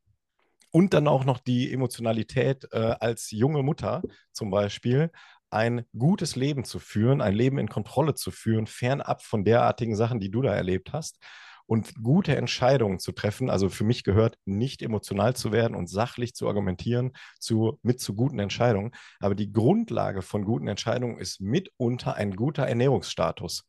[0.70, 4.03] Und dann auch noch die Emotionalität äh, als junge Mutter
[4.33, 5.11] zum Beispiel,
[5.51, 10.18] ein gutes Leben zu führen, ein Leben in Kontrolle zu führen, fernab von derartigen Sachen,
[10.18, 11.20] die du da erlebt hast
[11.66, 13.51] und gute Entscheidungen zu treffen.
[13.51, 18.14] Also für mich gehört nicht emotional zu werden und sachlich zu argumentieren zu, mit zu
[18.14, 18.91] guten Entscheidungen.
[19.20, 23.64] Aber die Grundlage von guten Entscheidungen ist mitunter ein guter Ernährungsstatus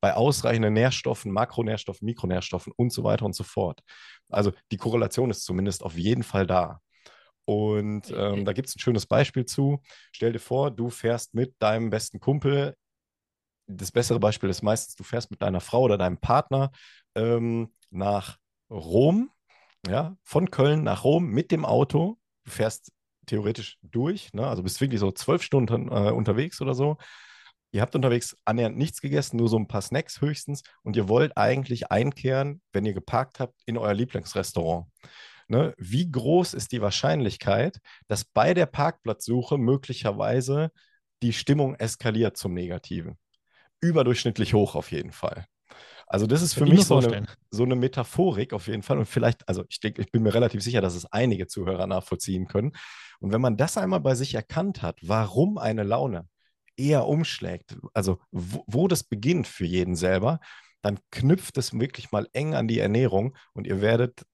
[0.00, 3.80] bei ausreichenden Nährstoffen, Makronährstoffen, Mikronährstoffen und so weiter und so fort.
[4.30, 6.80] Also die Korrelation ist zumindest auf jeden Fall da.
[7.44, 9.80] Und ähm, da gibt es ein schönes Beispiel zu.
[10.12, 12.76] Stell dir vor, du fährst mit deinem besten Kumpel.
[13.66, 16.70] Das bessere Beispiel ist meistens, du fährst mit deiner Frau oder deinem Partner
[17.14, 18.36] ähm, nach
[18.70, 19.30] Rom,
[19.88, 22.18] ja, von Köln nach Rom mit dem Auto.
[22.44, 22.92] Du fährst
[23.24, 24.46] theoretisch durch, ne?
[24.46, 26.98] also bist wirklich so zwölf Stunden äh, unterwegs oder so
[27.72, 31.36] ihr habt unterwegs annähernd nichts gegessen, nur so ein paar Snacks höchstens und ihr wollt
[31.36, 34.86] eigentlich einkehren, wenn ihr geparkt habt, in euer Lieblingsrestaurant.
[35.48, 35.74] Ne?
[35.78, 40.70] Wie groß ist die Wahrscheinlichkeit, dass bei der Parkplatzsuche möglicherweise
[41.22, 43.18] die Stimmung eskaliert zum Negativen?
[43.80, 45.46] Überdurchschnittlich hoch auf jeden Fall.
[46.06, 49.46] Also das ist für mich so eine, so eine, Metaphorik auf jeden Fall und vielleicht,
[49.46, 52.72] also ich denke, ich bin mir relativ sicher, dass es einige Zuhörer nachvollziehen können.
[53.20, 56.26] Und wenn man das einmal bei sich erkannt hat, warum eine Laune
[56.78, 60.40] eher umschlägt, also wo, wo das beginnt für jeden selber,
[60.82, 64.24] dann knüpft es wirklich mal eng an die Ernährung und ihr werdet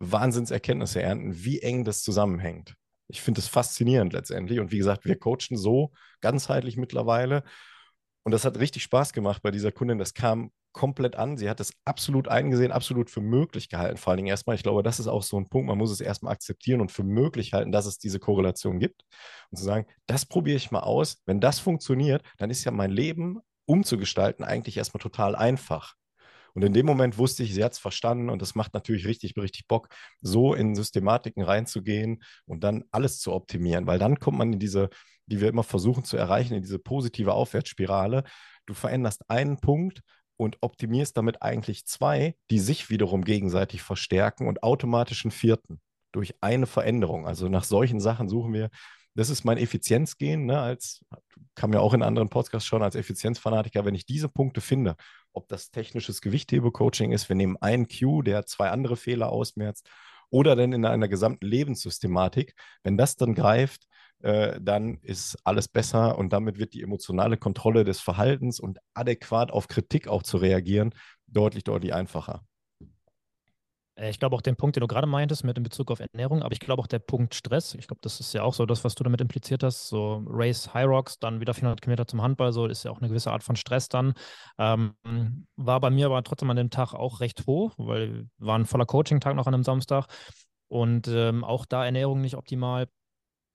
[0.00, 2.74] Wahnsinnserkenntnisse ernten, wie eng das zusammenhängt.
[3.08, 4.58] Ich finde es faszinierend letztendlich.
[4.58, 7.44] Und wie gesagt, wir coachen so ganzheitlich mittlerweile.
[8.24, 9.98] Und das hat richtig Spaß gemacht bei dieser Kundin.
[9.98, 11.36] Das kam komplett an.
[11.36, 13.96] Sie hat es absolut eingesehen, absolut für möglich gehalten.
[13.96, 16.00] Vor allen Dingen erstmal, ich glaube, das ist auch so ein Punkt, man muss es
[16.00, 19.02] erstmal akzeptieren und für möglich halten, dass es diese Korrelation gibt.
[19.50, 21.22] Und zu sagen, das probiere ich mal aus.
[21.26, 25.94] Wenn das funktioniert, dann ist ja mein Leben umzugestalten eigentlich erstmal total einfach.
[26.54, 29.36] Und in dem Moment wusste ich, sie hat es verstanden und das macht natürlich richtig,
[29.36, 29.88] richtig Bock,
[30.20, 34.90] so in Systematiken reinzugehen und dann alles zu optimieren, weil dann kommt man in diese,
[35.26, 38.24] die wir immer versuchen zu erreichen, in diese positive Aufwärtsspirale.
[38.66, 40.02] Du veränderst einen Punkt
[40.42, 45.80] und optimierst damit eigentlich zwei, die sich wiederum gegenseitig verstärken und automatisch einen vierten
[46.10, 47.26] durch eine Veränderung.
[47.26, 48.68] Also nach solchen Sachen suchen wir.
[49.14, 51.04] Das ist mein Effizienzgehen, ne, als
[51.54, 54.96] kam ja auch in anderen Podcasts schon als Effizienzfanatiker, wenn ich diese Punkte finde,
[55.32, 59.88] ob das technisches Gewichthebecoaching ist, wir nehmen einen Cue, der zwei andere Fehler ausmerzt,
[60.30, 63.86] oder denn in einer gesamten Lebenssystematik, wenn das dann greift,
[64.22, 69.50] äh, dann ist alles besser und damit wird die emotionale Kontrolle des Verhaltens und adäquat
[69.50, 70.94] auf Kritik auch zu reagieren
[71.26, 72.44] deutlich, deutlich einfacher.
[73.96, 76.42] Äh, ich glaube auch den Punkt, den du gerade meintest, mit in Bezug auf Ernährung,
[76.42, 78.84] aber ich glaube auch der Punkt Stress, ich glaube, das ist ja auch so das,
[78.84, 82.52] was du damit impliziert hast, so Race High Rocks, dann wieder 400 Kilometer zum Handball,
[82.52, 84.14] so ist ja auch eine gewisse Art von Stress dann.
[84.58, 84.94] Ähm,
[85.56, 88.86] war bei mir aber trotzdem an dem Tag auch recht hoch, weil war ein voller
[88.86, 90.06] Coaching-Tag noch an einem Samstag
[90.68, 92.88] und ähm, auch da Ernährung nicht optimal.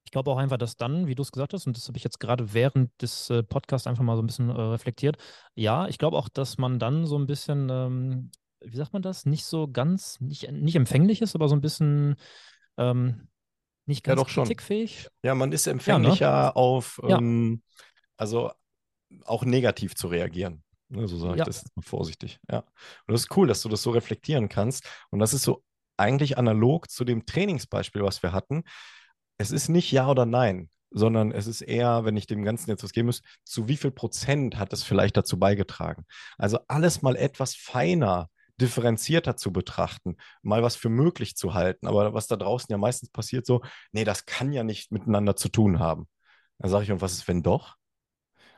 [0.08, 2.04] Ich glaube auch einfach, dass dann, wie du es gesagt hast, und das habe ich
[2.04, 5.18] jetzt gerade während des äh, Podcasts einfach mal so ein bisschen äh, reflektiert,
[5.54, 8.30] ja, ich glaube auch, dass man dann so ein bisschen ähm,
[8.60, 12.16] wie sagt man das, nicht so ganz, nicht, nicht empfänglich ist, aber so ein bisschen
[12.78, 13.28] ähm,
[13.84, 15.02] nicht ganz ja, doch kritikfähig.
[15.02, 15.10] Schon.
[15.22, 16.56] Ja, man ist empfänglicher ja, ne?
[16.56, 17.82] auf, ähm, ja.
[18.16, 18.50] also
[19.26, 20.64] auch negativ zu reagieren.
[20.88, 22.38] Ne, so sage ich das mal vorsichtig.
[22.50, 22.60] Ja.
[22.60, 24.88] Und das ist cool, dass du das so reflektieren kannst.
[25.10, 25.62] Und das ist so
[25.98, 28.62] eigentlich analog zu dem Trainingsbeispiel, was wir hatten.
[29.38, 32.82] Es ist nicht Ja oder Nein, sondern es ist eher, wenn ich dem Ganzen jetzt
[32.82, 36.04] was geben muss, zu wie viel Prozent hat es vielleicht dazu beigetragen?
[36.38, 38.28] Also alles mal etwas feiner
[38.60, 41.86] differenzierter zu betrachten, mal was für möglich zu halten.
[41.86, 43.62] Aber was da draußen ja meistens passiert, so,
[43.92, 46.08] nee, das kann ja nicht miteinander zu tun haben.
[46.58, 47.77] Dann sage ich, und was ist, wenn doch?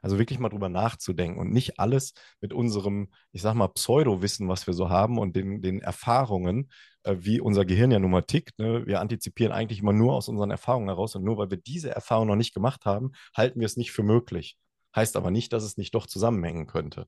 [0.03, 4.67] Also wirklich mal drüber nachzudenken und nicht alles mit unserem, ich sag mal, Pseudo-Wissen, was
[4.67, 6.71] wir so haben und den, den Erfahrungen,
[7.03, 8.59] äh, wie unser Gehirn ja nun mal tickt.
[8.59, 8.87] Ne?
[8.87, 12.29] Wir antizipieren eigentlich immer nur aus unseren Erfahrungen heraus und nur weil wir diese Erfahrung
[12.29, 14.57] noch nicht gemacht haben, halten wir es nicht für möglich.
[14.95, 17.07] Heißt aber nicht, dass es nicht doch zusammenhängen könnte.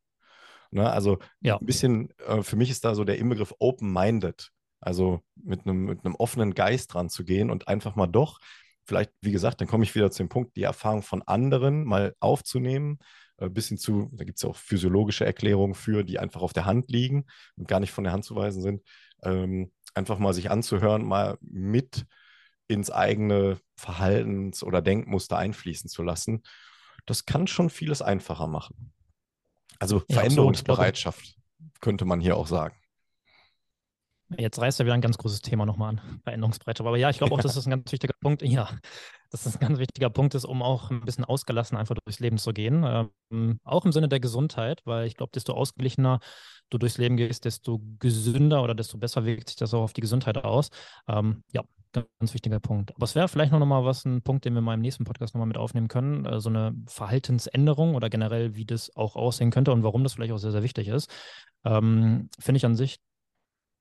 [0.71, 0.91] Ne?
[0.91, 1.59] Also ja.
[1.59, 4.51] ein bisschen, äh, für mich ist da so der Inbegriff open-minded.
[4.81, 8.41] Also mit einem, mit einem offenen Geist dran zu gehen und einfach mal doch,
[8.85, 12.15] vielleicht, wie gesagt, dann komme ich wieder zu dem Punkt, die Erfahrung von anderen mal
[12.21, 12.99] aufzunehmen,
[13.39, 16.53] äh, bis hin zu, da gibt es ja auch physiologische Erklärungen für, die einfach auf
[16.53, 17.27] der Hand liegen
[17.57, 18.83] und gar nicht von der Hand zu weisen sind.
[19.23, 22.07] Ähm, einfach mal sich anzuhören, mal mit
[22.69, 26.43] ins eigene Verhaltens- oder Denkmuster einfließen zu lassen.
[27.07, 28.93] Das kann schon vieles einfacher machen.
[29.79, 31.37] Also ja, Veränderungsbereitschaft
[31.81, 32.77] könnte man hier auch sagen.
[34.39, 36.87] Jetzt reißt er wieder ein ganz großes Thema nochmal an, Veränderungsbereitschaft.
[36.87, 38.69] Aber ja, ich glaube auch, dass das ein ganz wichtiger Punkt, ja,
[39.31, 42.39] dass das ein ganz wichtiger Punkt ist, um auch ein bisschen ausgelassen einfach durchs Leben
[42.39, 42.85] zu gehen.
[43.31, 46.21] Ähm, auch im Sinne der Gesundheit, weil ich glaube, desto ausgeglichener
[46.71, 50.01] du durchs Leben gehst, desto gesünder oder desto besser wirkt sich das auch auf die
[50.01, 50.71] Gesundheit aus.
[51.09, 51.63] Ähm, ja,
[51.93, 52.95] Ganz wichtiger Punkt.
[52.95, 55.35] Aber es wäre vielleicht noch mal was, ein Punkt, den wir mal im nächsten Podcast
[55.35, 56.25] nochmal mit aufnehmen können.
[56.25, 60.33] Äh, so eine Verhaltensänderung oder generell, wie das auch aussehen könnte und warum das vielleicht
[60.33, 61.11] auch sehr, sehr wichtig ist.
[61.65, 62.97] Ähm, Finde ich an sich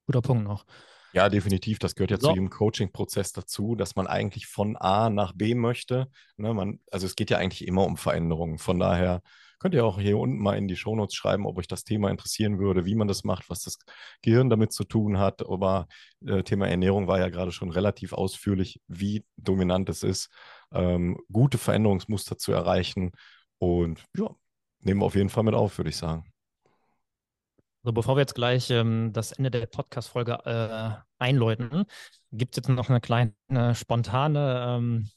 [0.06, 0.66] guter Punkt noch.
[1.14, 1.80] Ja, definitiv.
[1.80, 2.30] Das gehört ja so.
[2.30, 6.10] zu jedem Coaching-Prozess dazu, dass man eigentlich von A nach B möchte.
[6.38, 8.58] Ne, man, also es geht ja eigentlich immer um Veränderungen.
[8.58, 9.22] Von daher
[9.62, 12.58] Könnt ihr auch hier unten mal in die Shownotes schreiben, ob euch das Thema interessieren
[12.58, 13.78] würde, wie man das macht, was das
[14.24, 15.48] Gehirn damit zu tun hat.
[15.48, 15.88] Aber
[16.26, 20.32] äh, Thema Ernährung war ja gerade schon relativ ausführlich, wie dominant es ist,
[20.74, 23.12] ähm, gute Veränderungsmuster zu erreichen.
[23.60, 24.32] Und ja,
[24.80, 26.31] nehmen wir auf jeden Fall mit auf, würde ich sagen.
[27.84, 31.86] So, bevor wir jetzt gleich ähm, das Ende der Podcast-Folge äh, einläuten,
[32.32, 33.34] gibt es jetzt noch eine kleine
[33.74, 35.10] spontane ähm,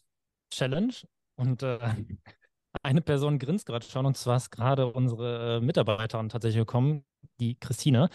[0.51, 0.95] Challenge.
[1.37, 1.79] Und äh,
[2.83, 7.05] eine Person grinst gerade schon und zwar ist gerade unsere äh, Mitarbeiterin tatsächlich gekommen,
[7.39, 8.09] die Christine,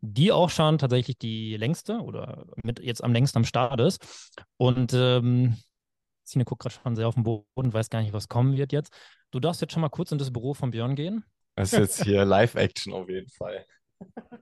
[0.00, 4.32] die auch schon tatsächlich die längste oder mit jetzt am längsten am Start ist.
[4.56, 5.56] Und ähm,
[6.22, 8.92] Christine guckt gerade schon sehr auf den Boden, weiß gar nicht, was kommen wird jetzt.
[9.32, 11.24] Du darfst jetzt schon mal kurz in das Büro von Björn gehen.
[11.56, 13.66] Das ist jetzt hier Live-Action auf jeden Fall.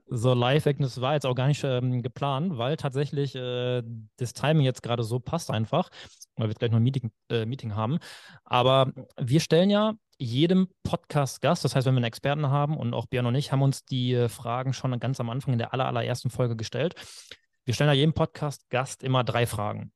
[0.07, 3.81] So, Live-Action, das war jetzt auch gar nicht ähm, geplant, weil tatsächlich äh,
[4.17, 5.89] das Timing jetzt gerade so passt einfach,
[6.35, 7.97] weil wir gleich noch ein Meeting, äh, Meeting haben.
[8.43, 13.07] Aber wir stellen ja jedem Podcast-Gast, das heißt, wenn wir einen Experten haben und auch
[13.07, 15.87] Björn und ich haben uns die äh, Fragen schon ganz am Anfang in der aller,
[15.87, 16.95] allerersten Folge gestellt.
[17.65, 19.91] Wir stellen ja jedem Podcast-Gast immer drei Fragen.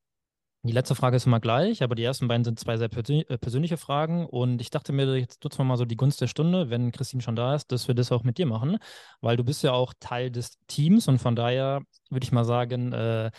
[0.64, 3.78] Die letzte Frage ist immer gleich, aber die ersten beiden sind zwei sehr äh, persönliche
[3.78, 4.26] Fragen.
[4.26, 7.22] Und ich dachte mir, jetzt nutzen wir mal so die Gunst der Stunde, wenn Christine
[7.22, 8.78] schon da ist, dass wir das auch mit dir machen,
[9.22, 12.92] weil du bist ja auch Teil des Teams und von daher würde ich mal sagen,
[12.92, 13.32] äh,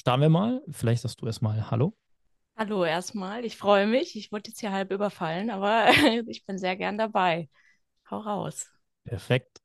[0.00, 0.62] starten wir mal.
[0.70, 1.94] Vielleicht sagst du erstmal Hallo.
[2.56, 4.16] Hallo erstmal, ich freue mich.
[4.16, 5.88] Ich wurde jetzt hier halb überfallen, aber
[6.28, 7.50] ich bin sehr gern dabei.
[8.10, 8.70] Hau raus.
[9.04, 9.63] Perfekt.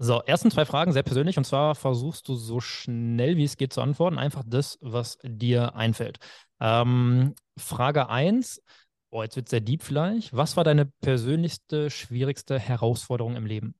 [0.00, 3.72] So, ersten zwei Fragen sehr persönlich und zwar versuchst du so schnell wie es geht
[3.72, 6.18] zu antworten, einfach das, was dir einfällt.
[6.60, 8.62] Ähm, Frage 1,
[9.10, 10.36] oh, jetzt wird es sehr deep vielleicht.
[10.36, 13.74] Was war deine persönlichste, schwierigste Herausforderung im Leben?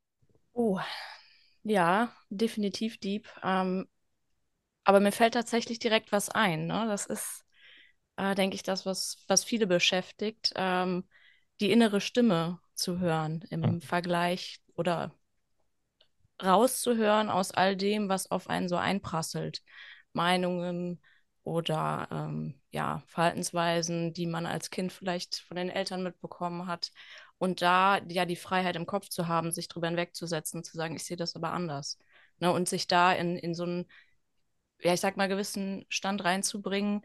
[0.55, 0.81] Oh,
[1.63, 3.29] ja, definitiv deep.
[3.45, 3.87] Ähm,
[4.83, 6.67] aber mir fällt tatsächlich direkt was ein.
[6.67, 6.87] Ne?
[6.89, 7.45] Das ist,
[8.17, 11.05] äh, denke ich, das, was, was viele beschäftigt, ähm,
[11.61, 13.81] die innere Stimme zu hören im mhm.
[13.81, 15.13] Vergleich oder
[16.43, 19.63] rauszuhören aus all dem, was auf einen so einprasselt.
[20.13, 21.01] Meinungen
[21.45, 26.93] oder ähm, ja, Verhaltensweisen, die man als Kind vielleicht von den Eltern mitbekommen hat.
[27.39, 31.05] Und da ja die Freiheit im Kopf zu haben, sich drüber hinwegzusetzen, zu sagen, ich
[31.05, 31.99] sehe das aber anders.
[32.41, 32.53] Ne?
[32.53, 33.87] Und sich da in, in so einen,
[34.81, 37.03] ja, ich sag mal, gewissen Stand reinzubringen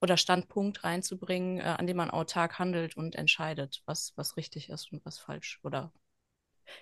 [0.00, 4.92] oder Standpunkt reinzubringen, äh, an dem man autark handelt und entscheidet, was, was richtig ist
[4.92, 5.92] und was falsch oder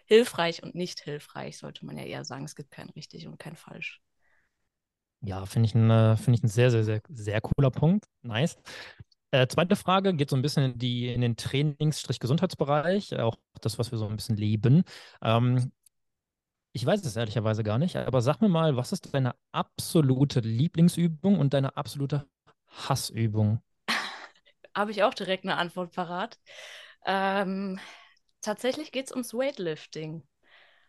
[0.07, 2.45] hilfreich und nicht hilfreich, sollte man ja eher sagen.
[2.45, 4.01] Es gibt kein richtig und kein falsch.
[5.23, 8.07] Ja, finde ich, ein, äh, find ich ein sehr, sehr, sehr, sehr cooler Punkt.
[8.23, 8.57] Nice.
[9.33, 13.91] Äh, zweite Frage geht so ein bisschen in, die, in den Trainings-Gesundheitsbereich, auch das, was
[13.91, 14.85] wir so ein bisschen leben.
[15.23, 15.73] Ähm,
[16.73, 21.39] ich weiß es ehrlicherweise gar nicht, aber sag mir mal, was ist deine absolute Lieblingsübung
[21.39, 22.29] und deine absolute
[22.69, 23.63] Hassübung?
[24.75, 26.39] Habe ich auch direkt eine Antwort parat.
[27.07, 27.81] Ähm,
[28.41, 30.23] tatsächlich geht es ums Weightlifting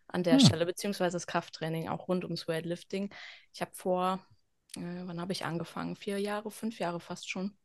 [0.07, 0.39] an der hm.
[0.39, 3.13] Stelle, beziehungsweise das Krafttraining, auch rund ums Weightlifting.
[3.53, 4.25] Ich habe vor,
[4.75, 5.95] äh, wann habe ich angefangen?
[5.95, 7.57] Vier Jahre, fünf Jahre fast schon,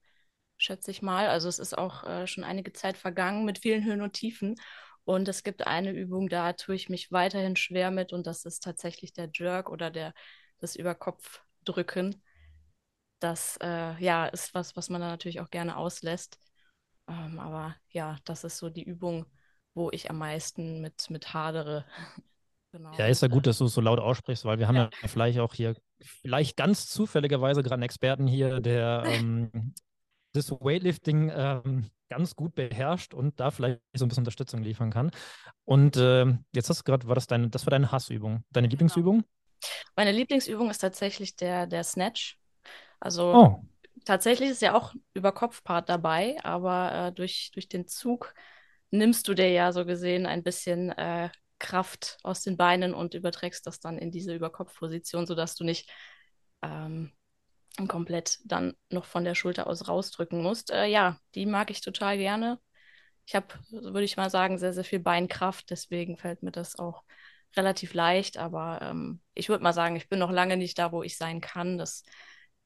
[0.57, 1.29] schätze ich mal.
[1.29, 4.57] Also es ist auch äh, schon einige Zeit vergangen mit vielen Höhen und Tiefen.
[5.05, 8.63] Und es gibt eine Übung, da tue ich mich weiterhin schwer mit und das ist
[8.63, 10.15] tatsächlich der Jerk oder der,
[10.59, 12.23] das Überkopfdrücken.
[13.19, 16.39] Das äh, ja, ist was, was man da natürlich auch gerne auslässt.
[17.09, 19.27] Ähm, aber ja, das ist so die Übung,
[19.75, 21.85] wo ich am meisten mit, mit hadere.
[22.73, 22.93] genau.
[22.97, 25.09] Ja, ist ja gut, dass du es so laut aussprichst, weil wir haben ja, ja
[25.09, 29.75] vielleicht auch hier, vielleicht ganz zufälligerweise gerade einen Experten hier, der ähm,
[30.33, 35.11] das Weightlifting ähm, ganz gut beherrscht und da vielleicht so ein bisschen Unterstützung liefern kann.
[35.65, 38.73] Und äh, jetzt hast du gerade, war das deine, das war deine Hassübung, deine genau.
[38.73, 39.25] Lieblingsübung?
[39.97, 42.39] Meine Lieblingsübung ist tatsächlich der, der Snatch.
[43.01, 43.65] Also oh.
[44.05, 48.35] tatsächlich ist ja auch über Kopfpart dabei, aber äh, durch, durch den Zug
[48.93, 53.67] nimmst du dir ja so gesehen ein bisschen äh, Kraft aus den Beinen und überträgst
[53.67, 55.91] das dann in diese Überkopfposition, sodass du nicht
[56.63, 57.13] ähm,
[57.89, 60.71] komplett dann noch von der Schulter aus rausdrücken musst.
[60.71, 62.61] Äh, ja, die mag ich total gerne.
[63.27, 67.05] Ich habe, würde ich mal sagen, sehr, sehr viel Beinkraft, deswegen fällt mir das auch
[67.57, 71.03] relativ leicht, aber ähm, ich würde mal sagen, ich bin noch lange nicht da, wo
[71.03, 71.79] ich sein kann.
[71.79, 72.03] Das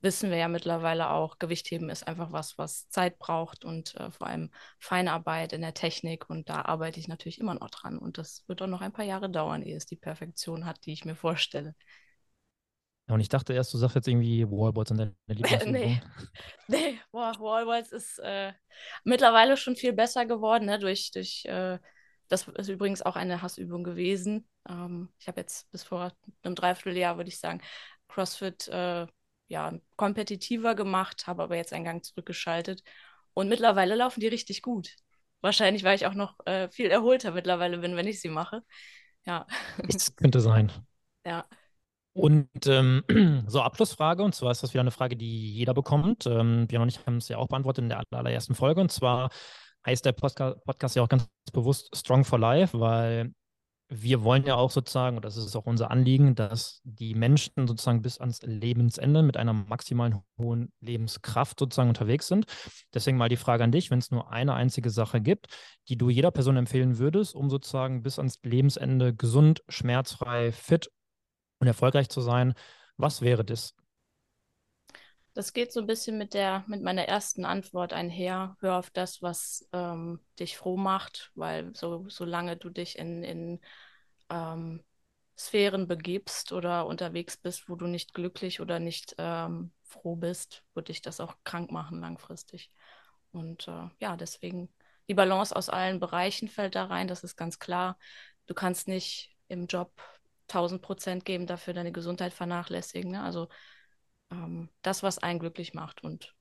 [0.00, 4.26] wissen wir ja mittlerweile auch, Gewichtheben ist einfach was, was Zeit braucht und äh, vor
[4.26, 6.28] allem Feinarbeit in der Technik.
[6.28, 7.98] Und da arbeite ich natürlich immer noch dran.
[7.98, 10.92] Und das wird auch noch ein paar Jahre dauern, ehe es die Perfektion hat, die
[10.92, 11.74] ich mir vorstelle.
[13.08, 15.72] Ja, und ich dachte erst, du sagst jetzt irgendwie, Wallballs sind deine Lieblingsübung.
[15.72, 16.00] nee,
[16.68, 18.52] nee boah, Wallballs ist äh,
[19.04, 20.78] mittlerweile schon viel besser geworden, ne?
[20.78, 21.78] durch, durch äh,
[22.28, 24.48] das ist übrigens auch eine Hassübung gewesen.
[24.68, 27.62] Ähm, ich habe jetzt bis vor einem Dreivierteljahr, würde ich sagen,
[28.08, 29.06] CrossFit äh,
[29.48, 32.82] ja, kompetitiver gemacht, habe aber jetzt einen Gang zurückgeschaltet.
[33.34, 34.96] Und mittlerweile laufen die richtig gut.
[35.40, 38.62] Wahrscheinlich, weil ich auch noch äh, viel erholter mittlerweile bin, wenn ich sie mache.
[39.26, 39.46] Ja.
[39.86, 40.72] Das könnte sein.
[41.24, 41.44] Ja.
[42.14, 43.04] Und ähm,
[43.46, 46.26] so Abschlussfrage, und zwar ist das wieder eine Frage, die jeder bekommt.
[46.26, 48.80] Ähm, Björn und ich haben es ja auch beantwortet in der allerersten Folge.
[48.80, 49.30] Und zwar
[49.86, 53.32] heißt der Podcast ja auch ganz bewusst Strong for Life, weil
[53.88, 58.02] wir wollen ja auch sozusagen, und das ist auch unser Anliegen, dass die Menschen sozusagen
[58.02, 62.46] bis ans Lebensende mit einer maximalen hohen Lebenskraft sozusagen unterwegs sind.
[62.92, 65.46] Deswegen mal die Frage an dich, wenn es nur eine einzige Sache gibt,
[65.88, 70.90] die du jeder Person empfehlen würdest, um sozusagen bis ans Lebensende gesund, schmerzfrei, fit
[71.60, 72.54] und erfolgreich zu sein,
[72.96, 73.74] was wäre das?
[75.36, 78.56] Das geht so ein bisschen mit der, mit meiner ersten Antwort einher.
[78.60, 83.60] Hör auf das, was ähm, dich froh macht, weil so, solange du dich in, in
[84.30, 84.82] ähm,
[85.36, 90.88] Sphären begibst oder unterwegs bist, wo du nicht glücklich oder nicht ähm, froh bist, wird
[90.88, 92.70] dich das auch krank machen langfristig.
[93.30, 94.70] Und äh, ja, deswegen
[95.06, 97.98] die Balance aus allen Bereichen fällt da rein, das ist ganz klar.
[98.46, 99.92] Du kannst nicht im Job
[100.48, 103.10] 1000 Prozent geben, dafür deine Gesundheit vernachlässigen.
[103.10, 103.22] Ne?
[103.22, 103.48] Also
[104.30, 106.02] ähm, das, was einen glücklich macht.
[106.02, 106.34] Und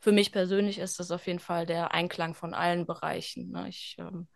[0.00, 3.50] für mich persönlich ist das auf jeden Fall der Einklang von allen Bereichen.
[3.50, 3.68] Ne?
[3.68, 4.28] Ich ähm,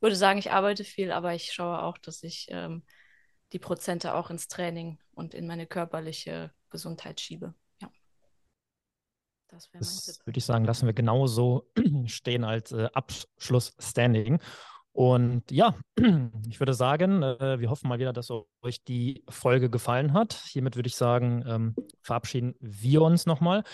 [0.00, 2.84] würde sagen, ich arbeite viel, aber ich schaue auch, dass ich ähm,
[3.52, 7.54] die Prozente auch ins Training und in meine körperliche Gesundheit schiebe.
[7.80, 7.90] Ja.
[9.48, 11.70] Das, das würde ich sagen, lassen wir genauso
[12.06, 14.40] stehen als äh, Abschluss-Standing.
[14.92, 15.74] Und ja,
[16.48, 18.30] ich würde sagen, äh, wir hoffen mal wieder, dass
[18.62, 20.34] euch die Folge gefallen hat.
[20.34, 23.64] Hiermit würde ich sagen, ähm, verabschieden wir uns nochmal.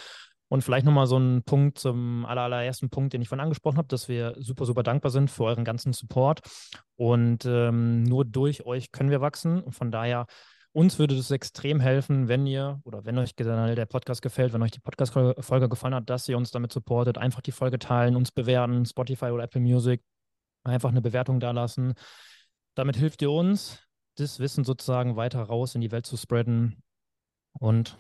[0.51, 4.09] Und vielleicht nochmal so ein Punkt zum allerersten Punkt, den ich vorhin angesprochen habe, dass
[4.09, 6.41] wir super, super dankbar sind für euren ganzen Support.
[6.97, 9.61] Und ähm, nur durch euch können wir wachsen.
[9.63, 10.27] Und von daher,
[10.73, 14.63] uns würde es extrem helfen, wenn ihr oder wenn euch generell der Podcast gefällt, wenn
[14.63, 17.19] euch die Podcast-Folge gefallen hat, dass ihr uns damit supportet.
[17.19, 20.01] Einfach die Folge teilen, uns bewerten, Spotify oder Apple Music.
[20.69, 21.95] Einfach eine Bewertung da lassen.
[22.75, 23.83] Damit hilft ihr uns,
[24.17, 26.83] das Wissen sozusagen weiter raus in die Welt zu spreaden.
[27.53, 27.99] Und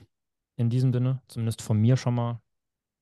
[0.57, 2.41] in diesem Sinne, zumindest von mir schon mal.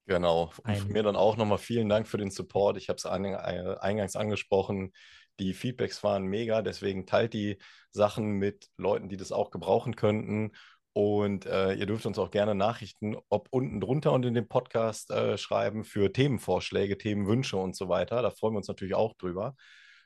[0.07, 0.53] Genau.
[0.63, 2.77] Und von mir dann auch nochmal vielen Dank für den Support.
[2.77, 4.93] Ich habe es äh, eingangs angesprochen.
[5.39, 7.59] Die Feedbacks waren mega, deswegen teilt die
[7.91, 10.53] Sachen mit Leuten, die das auch gebrauchen könnten.
[10.97, 15.11] Und äh, ihr dürft uns auch gerne Nachrichten, ob unten drunter und in dem Podcast
[15.11, 18.23] äh, schreiben für Themenvorschläge, Themenwünsche und so weiter.
[18.23, 19.57] Da freuen wir uns natürlich auch drüber.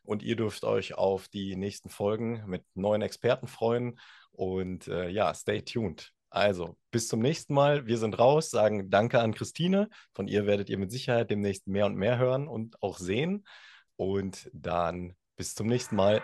[0.02, 4.00] Und ihr dürft euch auf die nächsten Folgen mit neuen Experten freuen.
[4.32, 6.10] Und äh, ja, stay tuned.
[6.28, 7.86] Also, bis zum nächsten Mal.
[7.86, 9.90] Wir sind raus, sagen Danke an Christine.
[10.12, 13.46] Von ihr werdet ihr mit Sicherheit demnächst mehr und mehr hören und auch sehen.
[13.94, 16.20] Und dann bis zum nächsten Mal.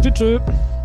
[0.00, 0.14] Tschüss.
[0.14, 0.81] tschüss.